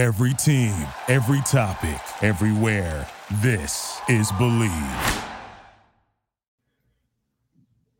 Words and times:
Every 0.00 0.32
team, 0.32 0.72
every 1.08 1.42
topic, 1.42 2.00
everywhere. 2.22 3.06
This 3.42 4.00
is 4.08 4.32
Bleav. 4.32 5.24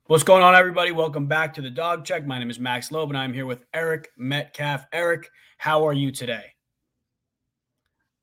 What's 0.07 0.25
going 0.25 0.43
on, 0.43 0.55
everybody? 0.55 0.93
Welcome 0.93 1.27
back 1.27 1.53
to 1.53 1.61
the 1.61 1.69
Dawg 1.69 2.07
Check. 2.07 2.25
My 2.25 2.39
name 2.39 2.49
is 2.49 2.59
Max 2.59 2.91
Loeb, 2.91 3.11
and 3.11 3.19
I'm 3.19 3.35
here 3.35 3.45
with 3.45 3.67
Eric 3.75 4.09
Metcalf. 4.17 4.87
Eric, 4.95 5.29
how 5.59 5.87
are 5.87 5.93
you 5.93 6.11
today? 6.11 6.47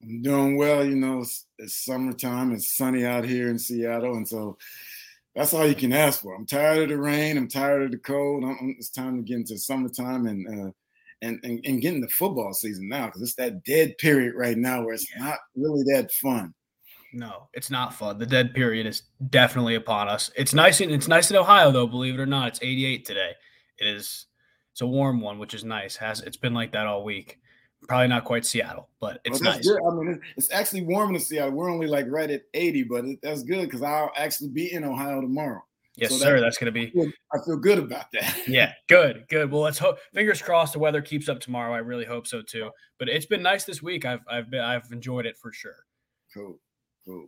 I'm 0.01 0.23
doing 0.23 0.57
well. 0.57 0.83
You 0.83 0.95
know, 0.95 1.19
it's, 1.19 1.45
it's 1.59 1.85
summertime. 1.85 2.53
It's 2.53 2.75
sunny 2.75 3.05
out 3.05 3.25
here 3.25 3.47
in 3.47 3.59
Seattle, 3.59 4.15
and 4.15 4.27
so 4.27 4.57
that's 5.35 5.53
all 5.53 5.67
you 5.67 5.75
can 5.75 5.93
ask 5.93 6.23
for. 6.23 6.33
I'm 6.33 6.47
tired 6.47 6.79
of 6.79 6.89
the 6.89 6.97
rain. 6.97 7.37
I'm 7.37 7.47
tired 7.47 7.83
of 7.83 7.91
the 7.91 7.99
cold. 7.99 8.43
I'm, 8.43 8.75
it's 8.79 8.89
time 8.89 9.17
to 9.17 9.21
get 9.21 9.37
into 9.37 9.55
summertime 9.55 10.25
and 10.25 10.67
uh, 10.67 10.71
and, 11.21 11.39
and 11.43 11.59
and 11.65 11.81
getting 11.81 12.02
the 12.02 12.07
football 12.09 12.54
season 12.54 12.88
now 12.88 13.07
because 13.07 13.21
it's 13.21 13.36
that 13.36 13.63
dead 13.63 13.97
period 13.97 14.36
right 14.36 14.57
now 14.57 14.83
where 14.83 14.93
it's 14.93 15.07
not 15.18 15.39
really 15.55 15.83
that 15.93 16.11
fun. 16.11 16.54
No, 17.14 17.50
it's 17.54 17.71
not 17.71 17.93
fun. 17.93 18.19
The 18.19 18.25
dead 18.25 18.54
period 18.54 18.86
is 18.86 19.04
definitely 19.29 19.75
upon 19.75 20.07
us. 20.10 20.29
It's 20.36 20.54
nice. 20.54 20.82
In, 20.82 20.91
it's 20.91 21.07
nice 21.07 21.32
in 21.32 21.38
Ohio, 21.38 21.71
though. 21.71 21.88
Believe 21.88 22.15
it 22.15 22.19
or 22.19 22.25
not, 22.25 22.50
it's 22.50 22.60
88 22.61 23.05
today. 23.05 23.32
It 23.79 23.88
is. 23.88 24.25
It's 24.74 24.82
a 24.82 24.88
warm 24.88 25.21
one, 25.21 25.39
which 25.39 25.54
is 25.54 25.64
nice. 25.64 25.96
Has 25.96 26.21
it's 26.21 26.38
been 26.38 26.54
like 26.54 26.71
that 26.74 26.86
all 26.86 27.04
week. 27.04 27.39
Probably 27.88 28.07
not 28.07 28.25
quite 28.25 28.46
Seattle, 28.46 28.89
but 28.99 29.21
it's 29.24 29.41
well, 29.41 29.54
nice. 29.54 29.65
Good. 29.65 29.79
I 29.83 29.96
mean, 29.96 30.21
it's 30.36 30.52
actually 30.52 30.83
warm 30.83 31.15
in 31.15 31.21
Seattle. 31.21 31.52
We're 31.54 31.71
only 31.71 31.88
like 31.88 32.05
right 32.09 32.30
at 32.30 32.44
80, 32.53 32.83
but 32.83 33.05
it, 33.05 33.19
that's 33.23 33.44
good 33.44 33.66
because 33.66 33.81
I'll 33.81 34.11
actually 34.16 34.49
be 34.49 34.73
in 34.73 34.83
Ohio 34.83 35.22
tomorrow. 35.22 35.63
Yes, 35.97 36.11
so 36.11 36.17
sir. 36.17 36.39
That's 36.39 36.59
going 36.59 36.72
to 36.72 36.80
be. 36.80 36.94
I 37.33 37.38
feel 37.44 37.58
good 37.58 37.80
about 37.80 38.05
that. 38.14 38.44
yeah, 38.47 38.73
good, 38.88 39.25
good. 39.30 39.52
Well, 39.52 39.61
let's 39.61 39.80
hope. 39.80 39.97
Fingers 40.14 40.42
crossed 40.42 40.73
the 40.73 40.80
weather 40.80 41.02
keeps 41.02 41.28
up 41.28 41.39
tomorrow. 41.39 41.73
I 41.73 41.80
really 41.80 42.05
hope 42.05 42.28
so 42.28 42.44
too. 42.44 42.69
But 43.00 43.09
it's 43.09 43.25
been 43.25 43.42
nice 43.42 43.64
this 43.64 43.81
week. 43.81 44.05
I've 44.05 44.22
I've 44.30 44.52
been 44.52 44.61
I've 44.61 44.91
enjoyed 44.91 45.25
it 45.25 45.38
for 45.38 45.52
sure. 45.52 45.75
Cool, 46.31 46.59
cool. 47.03 47.28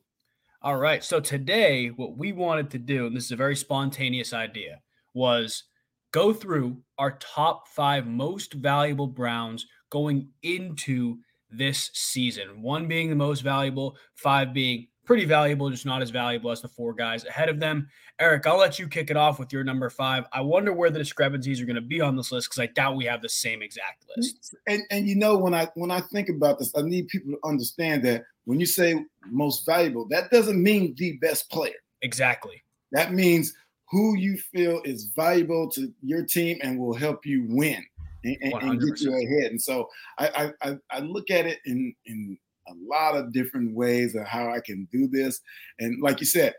All 0.61 0.77
right. 0.77 1.03
So 1.03 1.19
today, 1.19 1.87
what 1.87 2.17
we 2.17 2.31
wanted 2.31 2.69
to 2.71 2.77
do, 2.77 3.07
and 3.07 3.15
this 3.15 3.25
is 3.25 3.31
a 3.31 3.37
very 3.37 3.55
spontaneous 3.55 4.33
idea, 4.33 4.81
was 5.15 5.63
go 6.11 6.31
through 6.31 6.77
our 6.99 7.17
top 7.17 7.67
five 7.69 8.05
most 8.05 8.53
valuable 8.53 9.07
Browns 9.07 9.65
going 9.89 10.29
into 10.43 11.17
this 11.49 11.89
season. 11.93 12.61
One 12.61 12.87
being 12.87 13.09
the 13.09 13.15
most 13.15 13.41
valuable, 13.41 13.97
five 14.13 14.53
being 14.53 14.88
pretty 15.09 15.25
valuable, 15.25 15.71
just 15.71 15.87
not 15.87 16.03
as 16.03 16.11
valuable 16.11 16.51
as 16.51 16.61
the 16.61 16.67
four 16.67 16.93
guys 16.93 17.25
ahead 17.25 17.49
of 17.49 17.59
them. 17.59 17.89
Eric, 18.19 18.45
I'll 18.45 18.59
let 18.59 18.77
you 18.77 18.87
kick 18.87 19.09
it 19.09 19.17
off 19.17 19.39
with 19.39 19.51
your 19.51 19.63
number 19.63 19.89
five. 19.89 20.25
I 20.31 20.41
wonder 20.41 20.71
where 20.71 20.91
the 20.91 20.99
discrepancies 20.99 21.59
are 21.59 21.65
going 21.65 21.77
to 21.77 21.81
be 21.81 21.99
on 21.99 22.15
this 22.15 22.31
list 22.31 22.47
because 22.47 22.59
I 22.59 22.67
doubt 22.67 22.95
we 22.95 23.05
have 23.05 23.23
the 23.23 23.27
same 23.27 23.63
exact 23.63 24.05
list. 24.15 24.53
And 24.67 24.83
and 24.91 25.07
you 25.07 25.15
know 25.15 25.35
when 25.35 25.55
I 25.55 25.67
when 25.73 25.89
I 25.89 26.01
think 26.01 26.29
about 26.29 26.59
this, 26.59 26.71
I 26.77 26.83
need 26.83 27.07
people 27.07 27.31
to 27.31 27.39
understand 27.43 28.05
that 28.05 28.21
when 28.45 28.59
you 28.59 28.67
say 28.67 29.03
most 29.25 29.65
valuable, 29.65 30.07
that 30.09 30.29
doesn't 30.29 30.61
mean 30.61 30.93
the 30.95 31.13
best 31.13 31.49
player. 31.49 31.81
Exactly. 32.03 32.61
That 32.91 33.11
means 33.11 33.51
who 33.89 34.15
you 34.15 34.37
feel 34.37 34.79
is 34.85 35.05
valuable 35.15 35.71
to 35.71 35.91
your 36.03 36.23
team 36.23 36.59
and 36.61 36.77
will 36.77 36.93
help 36.93 37.25
you 37.25 37.47
win 37.49 37.83
and, 38.23 38.37
and, 38.43 38.79
get 38.79 39.01
you 39.01 39.11
ahead. 39.11 39.49
And 39.49 39.59
so 39.59 39.89
I, 40.19 40.51
I 40.61 40.77
I 40.91 40.99
look 40.99 41.31
at 41.31 41.47
it 41.47 41.57
in 41.65 41.95
in 42.05 42.37
a 42.69 42.73
lot 42.87 43.15
of 43.15 43.33
different 43.33 43.73
ways 43.75 44.15
of 44.15 44.25
how 44.25 44.51
I 44.51 44.59
can 44.59 44.87
do 44.91 45.07
this. 45.07 45.41
And 45.79 46.01
like 46.01 46.19
you 46.19 46.25
said, 46.25 46.53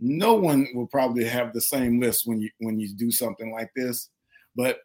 no 0.00 0.34
one 0.34 0.66
will 0.74 0.86
probably 0.86 1.24
have 1.24 1.52
the 1.52 1.60
same 1.60 2.00
list 2.00 2.26
when 2.26 2.40
you 2.40 2.50
when 2.60 2.80
you 2.80 2.94
do 2.94 3.10
something 3.10 3.52
like 3.52 3.70
this. 3.76 4.08
But 4.56 4.78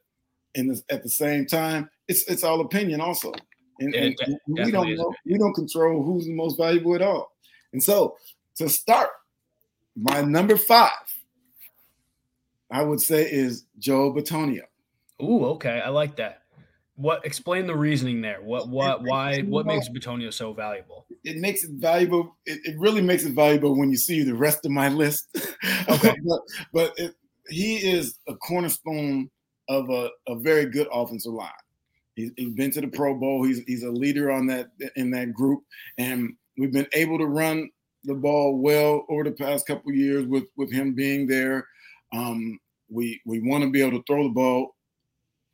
in 0.55 0.67
the, 0.67 0.81
at 0.89 1.03
the 1.03 1.09
same 1.09 1.45
time, 1.45 1.89
it's 2.07 2.23
it's 2.29 2.43
all 2.43 2.61
opinion 2.61 3.01
also. 3.01 3.33
And, 3.79 3.93
and 3.93 4.17
we 4.47 4.71
don't 4.71 4.95
know, 4.95 5.13
we 5.25 5.37
don't 5.37 5.53
control 5.53 6.03
who's 6.03 6.25
the 6.25 6.33
most 6.33 6.57
valuable 6.57 6.95
at 6.95 7.01
all. 7.01 7.31
And 7.73 7.83
so 7.83 8.17
to 8.55 8.67
start, 8.67 9.09
my 9.95 10.21
number 10.21 10.57
five, 10.57 10.91
I 12.71 12.83
would 12.83 13.01
say 13.01 13.29
is 13.29 13.65
Joe 13.77 14.11
Bitonio. 14.13 14.63
Ooh, 15.21 15.45
okay. 15.45 15.79
I 15.79 15.89
like 15.89 16.15
that. 16.17 16.43
What 16.97 17.23
explain 17.25 17.67
the 17.67 17.75
reasoning 17.75 18.21
there? 18.21 18.41
What 18.41 18.69
what 18.69 19.03
why 19.03 19.41
what 19.41 19.67
makes 19.67 19.87
Bitonio 19.87 20.33
so 20.33 20.51
valuable? 20.51 21.05
It 21.23 21.37
makes 21.37 21.63
it 21.63 21.69
valuable. 21.75 22.35
It, 22.47 22.59
it, 22.63 22.75
really 22.79 23.01
makes 23.01 23.23
it 23.23 23.33
valuable 23.33 23.77
when 23.77 23.91
you 23.91 23.97
see 23.97 24.23
the 24.23 24.33
rest 24.33 24.65
of 24.65 24.71
my 24.71 24.89
list. 24.89 25.27
Okay. 25.89 26.15
but 26.25 26.39
but 26.73 26.93
it, 26.97 27.15
he 27.49 27.77
is 27.77 28.17
a 28.27 28.35
cornerstone 28.35 29.29
of 29.69 29.89
a, 29.89 30.09
a 30.27 30.37
very 30.39 30.65
good 30.65 30.87
offensive 30.91 31.33
line. 31.33 31.49
He's, 32.15 32.31
he's 32.35 32.53
been 32.55 32.71
to 32.71 32.81
the 32.81 32.87
Pro 32.87 33.15
Bowl. 33.15 33.43
He's 33.43 33.59
he's 33.67 33.83
a 33.83 33.91
leader 33.91 34.31
on 34.31 34.47
that 34.47 34.69
in 34.95 35.11
that 35.11 35.33
group, 35.33 35.61
and 35.99 36.33
we've 36.57 36.73
been 36.73 36.87
able 36.93 37.19
to 37.19 37.27
run 37.27 37.69
the 38.05 38.15
ball 38.15 38.57
well 38.57 39.05
over 39.09 39.23
the 39.23 39.31
past 39.31 39.67
couple 39.67 39.91
years 39.91 40.25
with 40.25 40.45
with 40.57 40.71
him 40.71 40.95
being 40.95 41.27
there. 41.27 41.67
Um, 42.11 42.59
we 42.89 43.21
we 43.25 43.39
want 43.39 43.63
to 43.63 43.69
be 43.69 43.81
able 43.81 43.99
to 43.99 44.03
throw 44.07 44.23
the 44.23 44.33
ball 44.33 44.75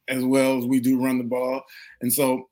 as 0.09 0.23
well 0.23 0.57
as 0.57 0.65
we 0.65 0.79
do 0.79 1.03
run 1.03 1.17
the 1.17 1.23
ball. 1.23 1.61
And 2.01 2.11
so 2.11 2.49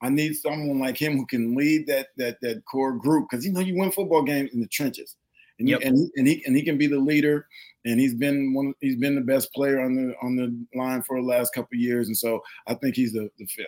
I 0.00 0.08
need 0.08 0.34
someone 0.34 0.80
like 0.80 0.96
him 0.96 1.16
who 1.16 1.26
can 1.26 1.54
lead 1.54 1.86
that 1.86 2.08
that 2.16 2.40
that 2.42 2.64
core 2.64 2.92
group 2.92 3.28
because 3.30 3.44
you 3.44 3.52
know 3.52 3.60
you 3.60 3.76
win 3.76 3.92
football 3.92 4.22
games 4.22 4.50
in 4.52 4.60
the 4.60 4.66
trenches, 4.68 5.16
and 5.58 5.68
yep. 5.68 5.80
and, 5.82 5.96
he, 5.96 6.10
and 6.16 6.26
he 6.26 6.42
and 6.46 6.56
he 6.56 6.62
can 6.62 6.76
be 6.76 6.86
the 6.86 6.98
leader. 6.98 7.46
And 7.84 7.98
he's 7.98 8.14
been 8.14 8.54
one. 8.54 8.74
He's 8.80 8.96
been 8.96 9.14
the 9.14 9.20
best 9.20 9.52
player 9.52 9.80
on 9.80 9.94
the 9.94 10.14
on 10.22 10.36
the 10.36 10.78
line 10.78 11.02
for 11.02 11.20
the 11.20 11.26
last 11.26 11.52
couple 11.52 11.76
years, 11.76 12.06
and 12.08 12.16
so 12.16 12.40
I 12.66 12.74
think 12.74 12.94
he's 12.94 13.12
the, 13.12 13.28
the 13.38 13.46
fifth. 13.46 13.66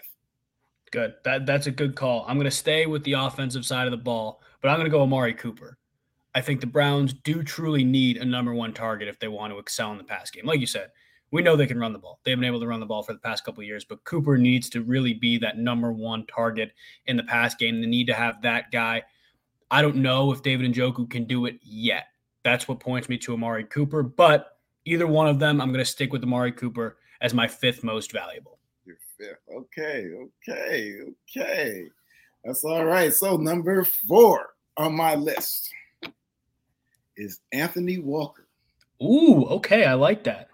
Good. 0.92 1.14
That 1.24 1.46
that's 1.46 1.66
a 1.66 1.72
good 1.72 1.96
call. 1.96 2.24
I'm 2.28 2.36
going 2.36 2.44
to 2.44 2.50
stay 2.52 2.86
with 2.86 3.02
the 3.02 3.14
offensive 3.14 3.66
side 3.66 3.88
of 3.88 3.90
the 3.90 3.96
ball, 3.96 4.40
but 4.62 4.68
I'm 4.68 4.76
going 4.76 4.86
to 4.86 4.96
go 4.96 5.02
Amari 5.02 5.34
Cooper. 5.34 5.78
I 6.36 6.40
think 6.40 6.60
the 6.60 6.68
Browns 6.68 7.12
do 7.12 7.42
truly 7.42 7.84
need 7.84 8.16
a 8.16 8.24
number 8.24 8.54
one 8.54 8.72
target 8.72 9.08
if 9.08 9.18
they 9.18 9.28
want 9.28 9.52
to 9.52 9.58
excel 9.58 9.92
in 9.92 9.98
the 9.98 10.04
pass 10.04 10.30
game. 10.30 10.46
Like 10.46 10.60
you 10.60 10.66
said, 10.66 10.90
we 11.34 11.42
know 11.42 11.56
they 11.56 11.66
can 11.66 11.80
run 11.80 11.92
the 11.92 11.98
ball. 11.98 12.20
They've 12.22 12.38
been 12.38 12.44
able 12.44 12.60
to 12.60 12.66
run 12.68 12.78
the 12.78 12.86
ball 12.86 13.02
for 13.02 13.12
the 13.12 13.18
past 13.18 13.44
couple 13.44 13.64
years, 13.64 13.84
but 13.84 14.04
Cooper 14.04 14.38
needs 14.38 14.70
to 14.70 14.82
really 14.82 15.14
be 15.14 15.36
that 15.38 15.58
number 15.58 15.92
one 15.92 16.24
target 16.26 16.70
in 17.06 17.16
the 17.16 17.24
pass 17.24 17.56
game. 17.56 17.80
They 17.80 17.88
need 17.88 18.06
to 18.06 18.14
have 18.14 18.40
that 18.42 18.70
guy. 18.70 19.02
I 19.68 19.82
don't 19.82 19.96
know 19.96 20.30
if 20.30 20.44
David 20.44 20.64
and 20.64 20.72
Njoku 20.72 21.10
can 21.10 21.24
do 21.24 21.46
it 21.46 21.58
yet. 21.60 22.04
That's 22.44 22.68
what 22.68 22.78
points 22.78 23.08
me 23.08 23.18
to 23.18 23.34
Amari 23.34 23.64
Cooper, 23.64 24.04
but 24.04 24.58
either 24.84 25.08
one 25.08 25.26
of 25.26 25.40
them, 25.40 25.60
I'm 25.60 25.72
going 25.72 25.84
to 25.84 25.90
stick 25.90 26.12
with 26.12 26.22
Amari 26.22 26.52
Cooper 26.52 26.98
as 27.20 27.34
my 27.34 27.48
fifth 27.48 27.82
most 27.82 28.12
valuable. 28.12 28.60
Your 28.86 28.98
fifth. 29.18 29.40
Okay, 29.52 30.10
okay, 30.48 31.00
okay. 31.36 31.88
That's 32.44 32.62
all 32.62 32.84
right. 32.84 33.12
So 33.12 33.36
number 33.38 33.84
four 34.06 34.50
on 34.76 34.94
my 34.94 35.16
list 35.16 35.68
is 37.16 37.40
Anthony 37.52 37.98
Walker. 37.98 38.46
Ooh, 39.02 39.46
okay. 39.46 39.84
I 39.84 39.94
like 39.94 40.22
that. 40.24 40.50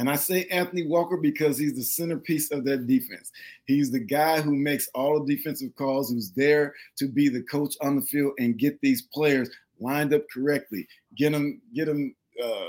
And 0.00 0.08
I 0.08 0.16
say 0.16 0.46
Anthony 0.46 0.86
Walker 0.86 1.18
because 1.18 1.58
he's 1.58 1.74
the 1.74 1.82
centerpiece 1.82 2.50
of 2.52 2.64
that 2.64 2.86
defense. 2.86 3.30
He's 3.66 3.90
the 3.90 4.00
guy 4.00 4.40
who 4.40 4.56
makes 4.56 4.88
all 4.94 5.22
the 5.22 5.36
defensive 5.36 5.76
calls, 5.76 6.10
who's 6.10 6.30
there 6.30 6.74
to 6.96 7.06
be 7.06 7.28
the 7.28 7.42
coach 7.42 7.74
on 7.82 7.96
the 7.96 8.02
field 8.06 8.32
and 8.38 8.56
get 8.56 8.80
these 8.80 9.02
players 9.02 9.50
lined 9.78 10.14
up 10.14 10.22
correctly, 10.32 10.88
get 11.16 11.32
them, 11.32 11.60
get 11.74 11.84
them, 11.84 12.16
uh, 12.42 12.68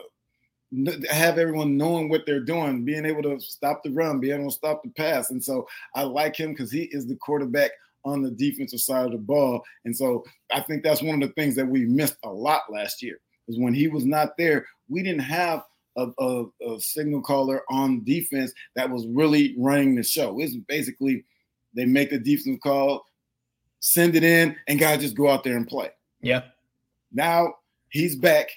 have 1.10 1.38
everyone 1.38 1.78
knowing 1.78 2.10
what 2.10 2.26
they're 2.26 2.44
doing, 2.44 2.84
being 2.84 3.06
able 3.06 3.24
to 3.24 3.40
stop 3.40 3.82
the 3.82 3.92
run, 3.92 4.20
being 4.20 4.42
able 4.42 4.50
to 4.50 4.56
stop 4.58 4.84
the 4.84 4.90
pass. 4.90 5.32
And 5.32 5.42
so 5.42 5.66
I 5.96 6.04
like 6.04 6.36
him 6.36 6.52
because 6.52 6.70
he 6.70 6.90
is 6.92 7.08
the 7.08 7.16
quarterback 7.16 7.72
on 8.04 8.22
the 8.22 8.32
defensive 8.32 8.82
side 8.82 9.06
of 9.06 9.14
the 9.14 9.18
ball. 9.18 9.64
And 9.86 9.96
so 9.96 10.26
I 10.54 10.60
think 10.60 10.84
that's 10.84 11.02
one 11.02 11.24
of 11.24 11.30
the 11.30 11.34
things 11.36 11.56
that 11.56 11.66
we 11.66 11.86
missed 11.86 12.18
a 12.26 12.30
lot 12.30 12.64
last 12.70 13.02
year 13.02 13.22
is 13.48 13.58
when 13.58 13.74
he 13.74 13.88
was 13.88 14.06
not 14.06 14.38
there, 14.38 14.66
we 14.90 15.02
didn't 15.02 15.22
have 15.22 15.64
a, 15.98 16.08
a, 16.20 16.46
a, 16.68 16.80
signal 16.80 17.22
caller 17.22 17.62
on 17.70 18.04
defense 18.04 18.54
that 18.76 18.90
was 18.90 19.06
really 19.08 19.56
running 19.58 19.96
the 19.96 20.04
show. 20.04 20.40
It's 20.40 20.56
basically 20.56 21.26
they 21.74 21.86
make 21.86 22.10
the 22.10 22.20
defensive 22.20 22.62
call, 22.62 23.06
send 23.80 24.16
it 24.16 24.24
in, 24.24 24.56
and 24.68 24.80
guys 24.80 25.02
just 25.02 25.16
go 25.16 25.30
out 25.30 25.44
there 25.44 25.58
and 25.58 25.68
play. 25.68 25.90
Yeah. 26.22 26.44
Now 27.12 27.56
he's 27.90 28.16
back. 28.16 28.50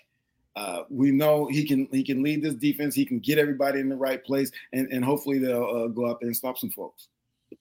Uh, 0.56 0.84
we 0.88 1.10
know 1.10 1.46
he 1.46 1.66
can 1.66 1.88
he 1.90 2.04
can 2.04 2.22
lead 2.22 2.42
this 2.42 2.54
defense. 2.54 2.94
He 2.94 3.04
can 3.04 3.18
get 3.18 3.38
everybody 3.38 3.80
in 3.80 3.88
the 3.88 3.96
right 3.96 4.24
place, 4.24 4.52
and, 4.72 4.86
and 4.92 5.04
hopefully 5.04 5.38
they'll 5.38 5.64
uh, 5.64 5.88
go 5.88 6.08
out 6.08 6.20
there 6.20 6.28
and 6.28 6.36
stop 6.36 6.58
some 6.58 6.70
folks. 6.70 7.08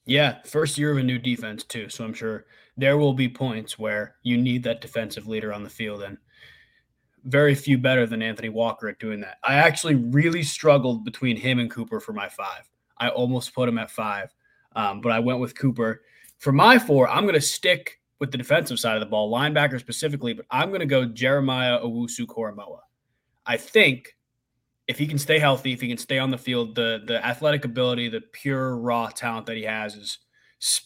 Yeah, 0.06 0.38
first 0.46 0.78
year 0.78 0.92
of 0.92 0.98
a 0.98 1.04
new 1.04 1.18
defense 1.18 1.64
too. 1.64 1.90
So 1.90 2.04
I'm 2.04 2.14
sure 2.14 2.46
there 2.78 2.98
will 2.98 3.14
be 3.14 3.30
points 3.30 3.80
where 3.80 4.16
you 4.22 4.38
need 4.38 4.64
that 4.64 4.82
defensive 4.82 5.28
leader 5.28 5.52
on 5.52 5.64
the 5.64 5.70
field, 5.70 6.04
and 6.04 6.18
very 7.26 7.56
few 7.56 7.78
better 7.78 8.06
than 8.06 8.22
Anthony 8.22 8.50
Walker 8.50 8.88
at 8.90 9.00
doing 9.00 9.22
that. 9.22 9.38
I 9.44 9.56
actually 9.56 9.96
really 9.96 10.44
struggled 10.44 11.06
between 11.06 11.38
him 11.38 11.60
and 11.60 11.70
Cooper 11.72 12.00
for 12.00 12.14
my 12.14 12.28
five. 12.28 12.70
I 12.98 13.10
almost 13.10 13.54
put 13.54 13.70
him 13.70 13.78
at 13.78 13.92
five, 13.92 14.34
um, 14.76 15.02
but 15.02 15.12
I 15.12 15.20
went 15.20 15.40
with 15.40 15.58
Cooper. 15.58 16.02
For 16.40 16.52
my 16.52 16.78
four, 16.78 17.10
I'm 17.10 17.24
going 17.24 17.36
to 17.36 17.42
stick 17.42 18.00
with 18.20 18.32
the 18.32 18.38
defensive 18.38 18.80
side 18.80 18.96
of 18.96 19.00
the 19.00 19.06
ball, 19.06 19.32
linebacker 19.32 19.80
specifically, 19.80 20.34
but 20.34 20.46
I'm 20.52 20.70
going 20.70 20.82
to 20.82 20.86
go 20.86 21.06
Jeremiah 21.06 21.80
Owusu 21.80 22.26
Koramoah. 22.26 22.80
I 23.46 23.58
think 23.58 24.16
if 24.88 24.98
he 24.98 25.08
can 25.08 25.18
stay 25.18 25.40
healthy, 25.40 25.74
if 25.74 25.82
he 25.82 25.88
can 25.88 25.98
stay 25.98 26.20
on 26.20 26.32
the 26.32 26.38
field, 26.38 26.76
the 26.76 27.02
the 27.06 27.26
athletic 27.26 27.66
ability, 27.66 28.10
the 28.10 28.22
pure 28.22 28.78
raw 28.78 29.08
talent 29.08 29.46
that 29.46 29.58
he 29.58 29.64
has 29.64 29.96
is 29.96 30.20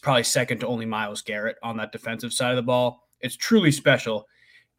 probably 0.02 0.22
second 0.22 0.60
to 0.60 0.66
only 0.66 0.86
Myles 0.86 1.22
Garrett 1.22 1.56
on 1.62 1.76
that 1.76 1.92
defensive 1.92 2.32
side 2.32 2.50
of 2.50 2.56
the 2.56 2.62
ball. 2.62 3.08
It's 3.20 3.36
truly 3.36 3.72
special. 3.72 4.26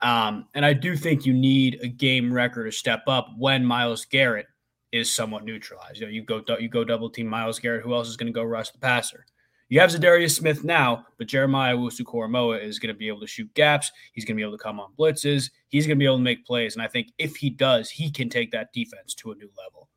Um, 0.02 0.48
and 0.54 0.66
I 0.66 0.74
do 0.74 0.96
think 0.96 1.26
you 1.26 1.34
need 1.34 1.80
a 1.82 1.88
game 1.88 2.32
wrecker 2.32 2.64
to 2.64 2.72
step 2.72 3.04
up 3.08 3.30
when 3.38 3.66
Myles 3.66 4.06
Garrett 4.06 4.48
is 4.92 5.14
somewhat 5.14 5.44
neutralized. 5.44 6.00
You 6.00 6.06
know, 6.06 6.12
you 6.12 6.24
go 6.24 6.44
you 6.60 6.70
go 6.70 6.84
double 6.84 7.10
team 7.10 7.28
Myles 7.28 7.60
Garrett. 7.60 7.84
Who 7.84 7.94
else 7.94 8.08
is 8.08 8.18
going 8.18 8.32
to 8.32 8.34
go 8.34 8.44
rush 8.44 8.70
the 8.72 8.80
passer? 8.80 9.26
You 9.70 9.80
have 9.82 9.92
Za'Darius 9.92 10.36
Smith 10.36 10.64
now, 10.64 11.06
but 11.20 11.28
Jeremiah 11.28 11.78
Owusu-Koramoah 11.78 12.64
is 12.64 12.80
going 12.80 12.92
to 12.92 12.98
be 12.98 13.08
able 13.08 13.20
to 13.20 13.28
shoot 13.28 13.54
gaps. 13.54 13.92
He's 14.14 14.26
going 14.26 14.36
to 14.36 14.40
be 14.40 14.44
able 14.44 14.58
to 14.58 14.64
come 14.64 14.80
on 14.80 14.90
blitzes. 14.98 15.52
He's 15.68 15.86
going 15.86 15.96
to 15.96 16.00
be 16.00 16.06
able 16.06 16.18
to 16.18 16.24
make 16.24 16.44
plays. 16.44 16.74
And 16.74 16.82
I 16.82 16.88
think 16.88 17.10
if 17.20 17.36
he 17.36 17.52
does, 17.52 17.92
he 17.92 18.10
can 18.10 18.30
take 18.30 18.52
that 18.52 18.74
defense 18.74 19.14
to 19.16 19.32
a 19.32 19.36
new 19.36 19.50
level. 19.56 19.88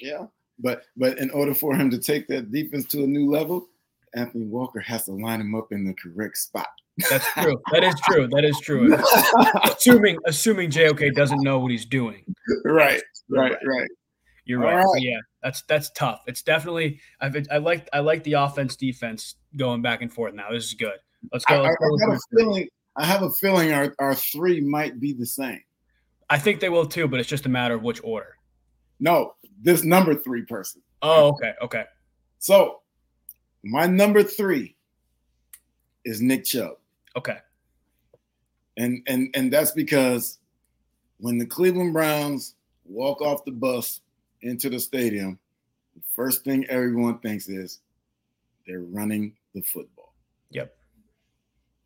Yeah, 0.00 0.26
but 0.58 0.84
but 0.96 1.18
in 1.18 1.30
order 1.30 1.54
for 1.54 1.74
him 1.74 1.90
to 1.90 1.98
take 1.98 2.26
that 2.28 2.50
defense 2.50 2.86
to 2.86 3.04
a 3.04 3.06
new 3.06 3.30
level, 3.30 3.68
Anthony 4.14 4.46
Walker 4.46 4.80
has 4.80 5.04
to 5.04 5.12
line 5.12 5.42
him 5.42 5.54
up 5.54 5.70
in 5.70 5.84
the 5.84 5.94
correct 5.94 6.38
spot. 6.38 6.68
That's 7.10 7.30
true. 7.32 7.60
That 7.72 7.84
is 7.84 7.94
true. 8.04 8.28
That 8.28 8.44
is 8.44 8.60
true. 8.60 8.96
assuming 9.64 10.18
assuming 10.26 10.70
JOK 10.70 11.14
doesn't 11.14 11.42
know 11.42 11.58
what 11.58 11.70
he's 11.70 11.86
doing. 11.86 12.24
Right. 12.64 13.02
Right. 13.28 13.56
Right. 13.64 13.88
You're 14.44 14.60
right. 14.60 14.76
right. 14.76 15.02
Yeah, 15.02 15.18
that's 15.42 15.62
that's 15.62 15.90
tough. 15.90 16.22
It's 16.26 16.42
definitely 16.42 17.00
I've, 17.20 17.34
I 17.50 17.56
like 17.56 17.88
I 17.92 18.00
like 18.00 18.24
the 18.24 18.34
offense 18.34 18.76
defense 18.76 19.36
going 19.56 19.82
back 19.82 20.02
and 20.02 20.12
forth 20.12 20.34
now. 20.34 20.50
This 20.50 20.66
is 20.66 20.74
good. 20.74 20.98
Let's 21.32 21.44
go. 21.46 21.64
I, 21.64 21.68
let's 21.68 21.76
go 21.78 21.86
I, 21.86 22.04
I 22.04 22.10
have 22.10 22.16
a 22.16 22.36
feeling. 22.36 22.68
I 22.96 23.04
have 23.06 23.22
a 23.22 23.30
feeling 23.30 23.72
our, 23.72 23.94
our 23.98 24.14
three 24.14 24.60
might 24.60 25.00
be 25.00 25.12
the 25.12 25.26
same. 25.26 25.60
I 26.30 26.38
think 26.38 26.60
they 26.60 26.68
will 26.68 26.86
too, 26.86 27.08
but 27.08 27.20
it's 27.20 27.28
just 27.28 27.46
a 27.46 27.48
matter 27.48 27.74
of 27.74 27.82
which 27.82 28.00
order. 28.04 28.36
No, 29.00 29.34
this 29.60 29.82
number 29.82 30.14
three 30.14 30.44
person. 30.44 30.82
Oh, 31.02 31.28
okay, 31.28 31.52
okay. 31.62 31.84
So 32.38 32.80
my 33.64 33.86
number 33.86 34.22
three 34.22 34.76
is 36.04 36.20
Nick 36.20 36.44
Chubb. 36.44 36.76
Okay. 37.16 37.38
And 38.76 39.02
and 39.06 39.30
and 39.34 39.52
that's 39.52 39.70
because 39.70 40.38
when 41.18 41.38
the 41.38 41.46
Cleveland 41.46 41.92
Browns 41.92 42.54
walk 42.84 43.20
off 43.22 43.44
the 43.44 43.52
bus 43.52 44.00
into 44.42 44.68
the 44.68 44.80
stadium, 44.80 45.38
the 45.94 46.02
first 46.14 46.44
thing 46.44 46.66
everyone 46.66 47.18
thinks 47.18 47.48
is 47.48 47.80
they're 48.66 48.80
running 48.80 49.34
the 49.54 49.62
football. 49.62 50.14
Yep. 50.50 50.74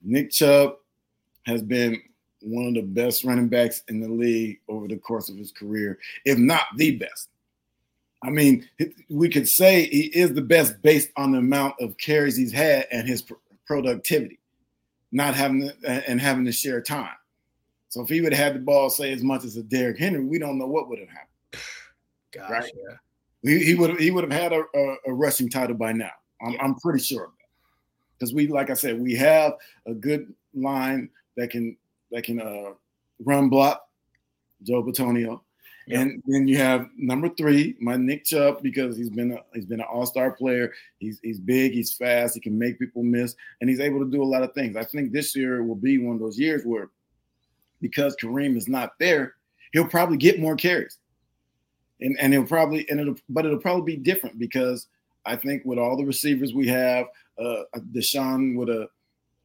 Nick 0.02 0.30
Chubb 0.30 0.76
has 1.44 1.62
been 1.62 2.00
one 2.40 2.66
of 2.66 2.74
the 2.74 2.82
best 2.82 3.24
running 3.24 3.48
backs 3.48 3.82
in 3.88 4.00
the 4.00 4.08
league 4.08 4.60
over 4.69 4.86
the 4.86 4.96
course 4.96 5.28
of 5.28 5.36
his 5.36 5.52
career, 5.52 5.98
if 6.24 6.38
not 6.38 6.64
the 6.76 6.96
best. 6.96 7.28
I 8.22 8.31
mean, 8.31 8.69
we 9.08 9.28
could 9.28 9.48
say 9.48 9.86
he 9.86 10.06
is 10.06 10.34
the 10.34 10.42
best 10.42 10.81
based 10.82 11.10
on 11.16 11.32
the 11.32 11.38
amount 11.38 11.76
of 11.81 11.96
carries 11.98 12.36
he's 12.36 12.52
had 12.52 12.86
and 12.90 13.06
his 13.06 13.24
productivity, 13.66 14.38
not 15.12 15.34
having 15.34 15.69
to, 15.69 16.10
and 16.10 16.20
having 16.20 16.44
to 16.44 16.52
share 16.52 16.81
time. 16.81 17.14
So 17.88 18.02
if 18.02 18.08
he 18.08 18.20
would 18.20 18.32
have 18.32 18.44
had 18.44 18.55
the 18.55 18.60
ball, 18.60 18.90
say 18.90 19.12
as 19.12 19.22
much 19.22 19.44
as 19.44 19.56
a 19.56 19.62
Derrick 19.62 19.99
Henry, 19.99 20.25
we 20.25 20.38
don't 20.38 20.58
know 20.58 20.66
what 20.66 20.88
would 20.88 20.99
have 20.99 21.08
happened. 21.08 21.62
Gosh, 22.32 22.50
right? 22.50 22.72
yeah. 22.75 22.96
He, 23.43 23.64
he 23.64 23.75
would 23.75 23.99
he 23.99 24.10
would 24.10 24.31
have 24.31 24.40
had 24.40 24.52
a, 24.52 24.62
a, 24.75 24.96
a, 25.06 25.12
rushing 25.12 25.49
title 25.49 25.76
by 25.76 25.93
now. 25.93 26.10
I'm, 26.43 26.52
yeah. 26.52 26.62
I'm 26.62 26.75
pretty 26.75 27.02
sure 27.02 27.25
of 27.25 27.31
that 27.31 27.46
because 28.19 28.34
we, 28.34 28.49
like 28.49 28.69
I 28.69 28.75
said, 28.75 29.00
we 29.00 29.14
have 29.14 29.55
a 29.87 29.94
good 29.94 30.34
line 30.55 31.08
that 31.37 31.50
can 31.50 31.76
that 32.10 32.25
can 32.25 32.40
uh, 32.40 32.72
run 33.20 33.49
block. 33.49 33.82
Joe 34.62 34.82
Bitonio. 34.82 35.40
Yep. 35.88 36.00
And 36.00 36.23
then 36.26 36.46
you 36.46 36.58
have 36.58 36.90
number 36.99 37.31
three, 37.31 37.75
my 37.81 37.96
Nick 37.96 38.26
Chubb, 38.26 38.62
because 38.62 38.94
he's 38.94 39.08
been 39.08 39.32
a, 39.32 39.38
he's 39.55 39.64
been 39.64 39.81
an 39.81 39.87
All 39.90 40.05
Star 40.05 40.32
player. 40.32 40.75
He's 40.99 41.19
he's 41.23 41.40
big, 41.40 41.73
he's 41.73 41.94
fast, 41.94 42.35
he 42.35 42.40
can 42.40 42.58
make 42.58 42.79
people 42.79 43.02
miss, 43.02 43.35
and 43.61 43.70
he's 43.70 43.81
able 43.81 43.99
to 44.00 44.11
do 44.11 44.23
a 44.23 44.25
lot 44.25 44.43
of 44.43 44.52
things. 44.52 44.76
I 44.76 44.85
think 44.85 45.12
this 45.12 45.35
year 45.35 45.62
will 45.62 45.75
be 45.75 45.96
one 45.96 46.14
of 46.14 46.20
those 46.20 46.38
years 46.38 46.62
where, 46.64 46.90
because 47.81 48.14
Kareem 48.17 48.55
is 48.55 48.69
not 48.69 48.99
there, 49.00 49.37
he'll 49.73 49.88
probably 49.88 50.19
get 50.19 50.38
more 50.38 50.56
carries, 50.56 50.99
and 52.02 52.19
and 52.20 52.34
he'll 52.34 52.44
probably 52.44 52.87
and 52.91 53.00
it'll 53.00 53.17
but 53.31 53.46
it'll 53.46 53.56
probably 53.56 53.96
be 53.96 54.02
different 54.02 54.38
because 54.38 54.88
I 55.25 55.37
think 55.37 55.64
with 55.64 55.79
all 55.79 55.96
the 55.96 56.05
receivers 56.05 56.52
we 56.52 56.69
have, 56.69 57.06
uh, 57.38 57.62
Deshaun 57.93 58.56
with 58.58 58.69
a, 58.69 58.88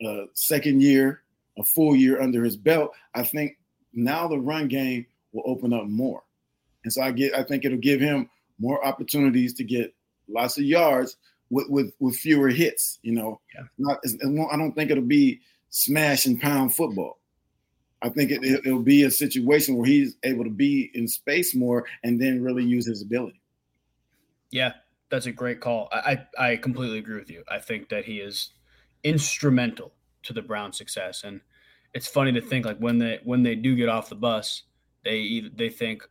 a 0.06 0.25
second 0.34 0.81
year, 0.81 1.24
a 1.57 1.63
full 1.63 1.96
year 1.96 2.22
under 2.22 2.44
his 2.44 2.57
belt, 2.57 2.92
I 3.16 3.24
think 3.24 3.57
now 3.94 4.28
the 4.28 4.39
run 4.39 4.68
game 4.68 5.06
will 5.31 5.44
open 5.46 5.72
up 5.72 5.86
more. 5.86 6.22
And 6.83 6.94
so 6.94 7.01
I 7.01 7.12
get 7.12 7.33
I 7.33 7.44
think 7.44 7.65
it'll 7.65 7.77
give 7.77 8.00
him 8.00 8.30
more 8.59 8.85
opportunities 8.85 9.53
to 9.56 9.63
get 9.63 9.94
lots 10.30 10.57
of 10.57 10.63
yards 10.63 11.18
with 11.50 11.69
with, 11.69 11.94
with 12.00 12.15
fewer 12.15 12.50
hits. 12.50 13.00
You 13.01 13.13
know, 13.13 13.41
yeah. 13.56 13.63
not 13.77 14.00
I 14.51 14.57
don't 14.57 14.74
think 14.74 14.91
it'll 14.91 15.03
be 15.03 15.41
smash 15.69 16.25
and 16.25 16.39
pound 16.39 16.75
football. 16.75 17.19
I 18.03 18.09
think 18.09 18.31
it, 18.31 18.65
will 18.65 18.83
be 18.83 19.03
a 19.03 19.12
situation 19.12 19.77
where 19.77 19.88
he's 19.88 20.18
able 20.24 20.44
to 20.44 20.50
be 20.50 20.91
in 20.94 21.07
space 21.07 21.56
more 21.56 21.85
and 22.03 22.21
then 22.21 22.44
really 22.44 22.63
use 22.63 22.86
his 22.86 23.01
ability. 23.01 23.39
Yeah, 24.51 24.74
that's 25.09 25.25
a 25.25 25.31
great 25.31 25.62
call. 25.62 25.88
I, 25.91 26.27
I 26.38 26.57
completely 26.57 27.00
agree 27.00 27.18
with 27.18 27.29
you. 27.29 27.44
I 27.50 27.59
think 27.59 27.88
that 27.89 28.03
he 28.03 28.19
is 28.19 28.51
instrumental 29.06 29.94
to 30.24 30.33
the 30.33 30.41
Browns' 30.41 30.77
success, 30.77 31.24
and 31.24 31.39
it's 31.94 32.07
funny 32.07 32.33
to 32.33 32.41
think 32.41 32.65
like 32.65 32.77
when 32.77 33.00
they 33.00 33.19
when 33.24 33.41
they 33.41 33.56
do 33.56 33.75
get 33.75 33.88
off 33.88 34.09
the 34.09 34.15
bus, 34.15 34.63
they 35.06 35.50
they 35.56 35.69
think, 35.69 36.03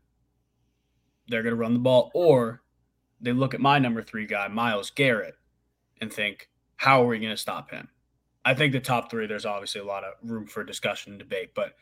they're 1.28 1.42
going 1.42 1.54
to 1.54 1.60
run 1.60 1.74
the 1.74 1.80
ball, 1.80 2.10
or 2.14 2.62
they 3.20 3.32
look 3.32 3.54
at 3.54 3.60
my 3.60 3.78
number 3.78 4.02
three 4.02 4.26
guy, 4.26 4.48
Myles 4.48 4.90
Garrett, 4.90 5.34
and 6.00 6.12
think, 6.12 6.48
how 6.76 7.02
are 7.02 7.06
we 7.06 7.19
going 7.19 7.30
to 7.30 7.36
stop 7.36 7.70
him? 7.70 7.88
I 8.44 8.54
think 8.54 8.72
the 8.72 8.80
top 8.80 9.10
three, 9.10 9.26
there's 9.26 9.46
obviously 9.46 9.80
a 9.80 9.84
lot 9.84 10.02
of 10.04 10.14
room 10.22 10.46
for 10.46 10.64
discussion 10.64 11.12
and 11.12 11.19
debate, 11.19 11.50
but 11.54 11.74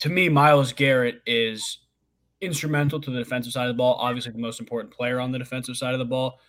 to 0.00 0.08
me, 0.10 0.28
Myles 0.28 0.72
Garrett 0.72 1.22
is 1.24 1.78
instrumental 2.40 3.00
to 3.00 3.10
the 3.10 3.18
defensive 3.18 3.52
side 3.52 3.68
of 3.68 3.74
the 3.74 3.78
ball, 3.78 3.94
obviously 3.94 4.32
the 4.32 4.38
most 4.38 4.60
important 4.60 4.92
player 4.92 5.20
on 5.20 5.32
the 5.32 5.38
defensive 5.38 5.76
side 5.76 5.94
of 5.94 5.98
the 5.98 6.04
ball. 6.04 6.40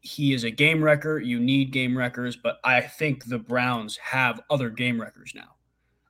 He 0.00 0.32
is 0.32 0.44
a 0.44 0.50
game 0.50 0.82
wrecker. 0.82 1.18
You 1.18 1.40
need 1.40 1.72
game 1.72 1.96
wreckers, 1.96 2.36
but 2.36 2.58
I 2.62 2.82
think 2.82 3.24
the 3.24 3.38
Browns 3.38 3.96
have 3.96 4.40
other 4.48 4.70
game 4.70 5.00
wreckers 5.00 5.32
now. 5.34 5.56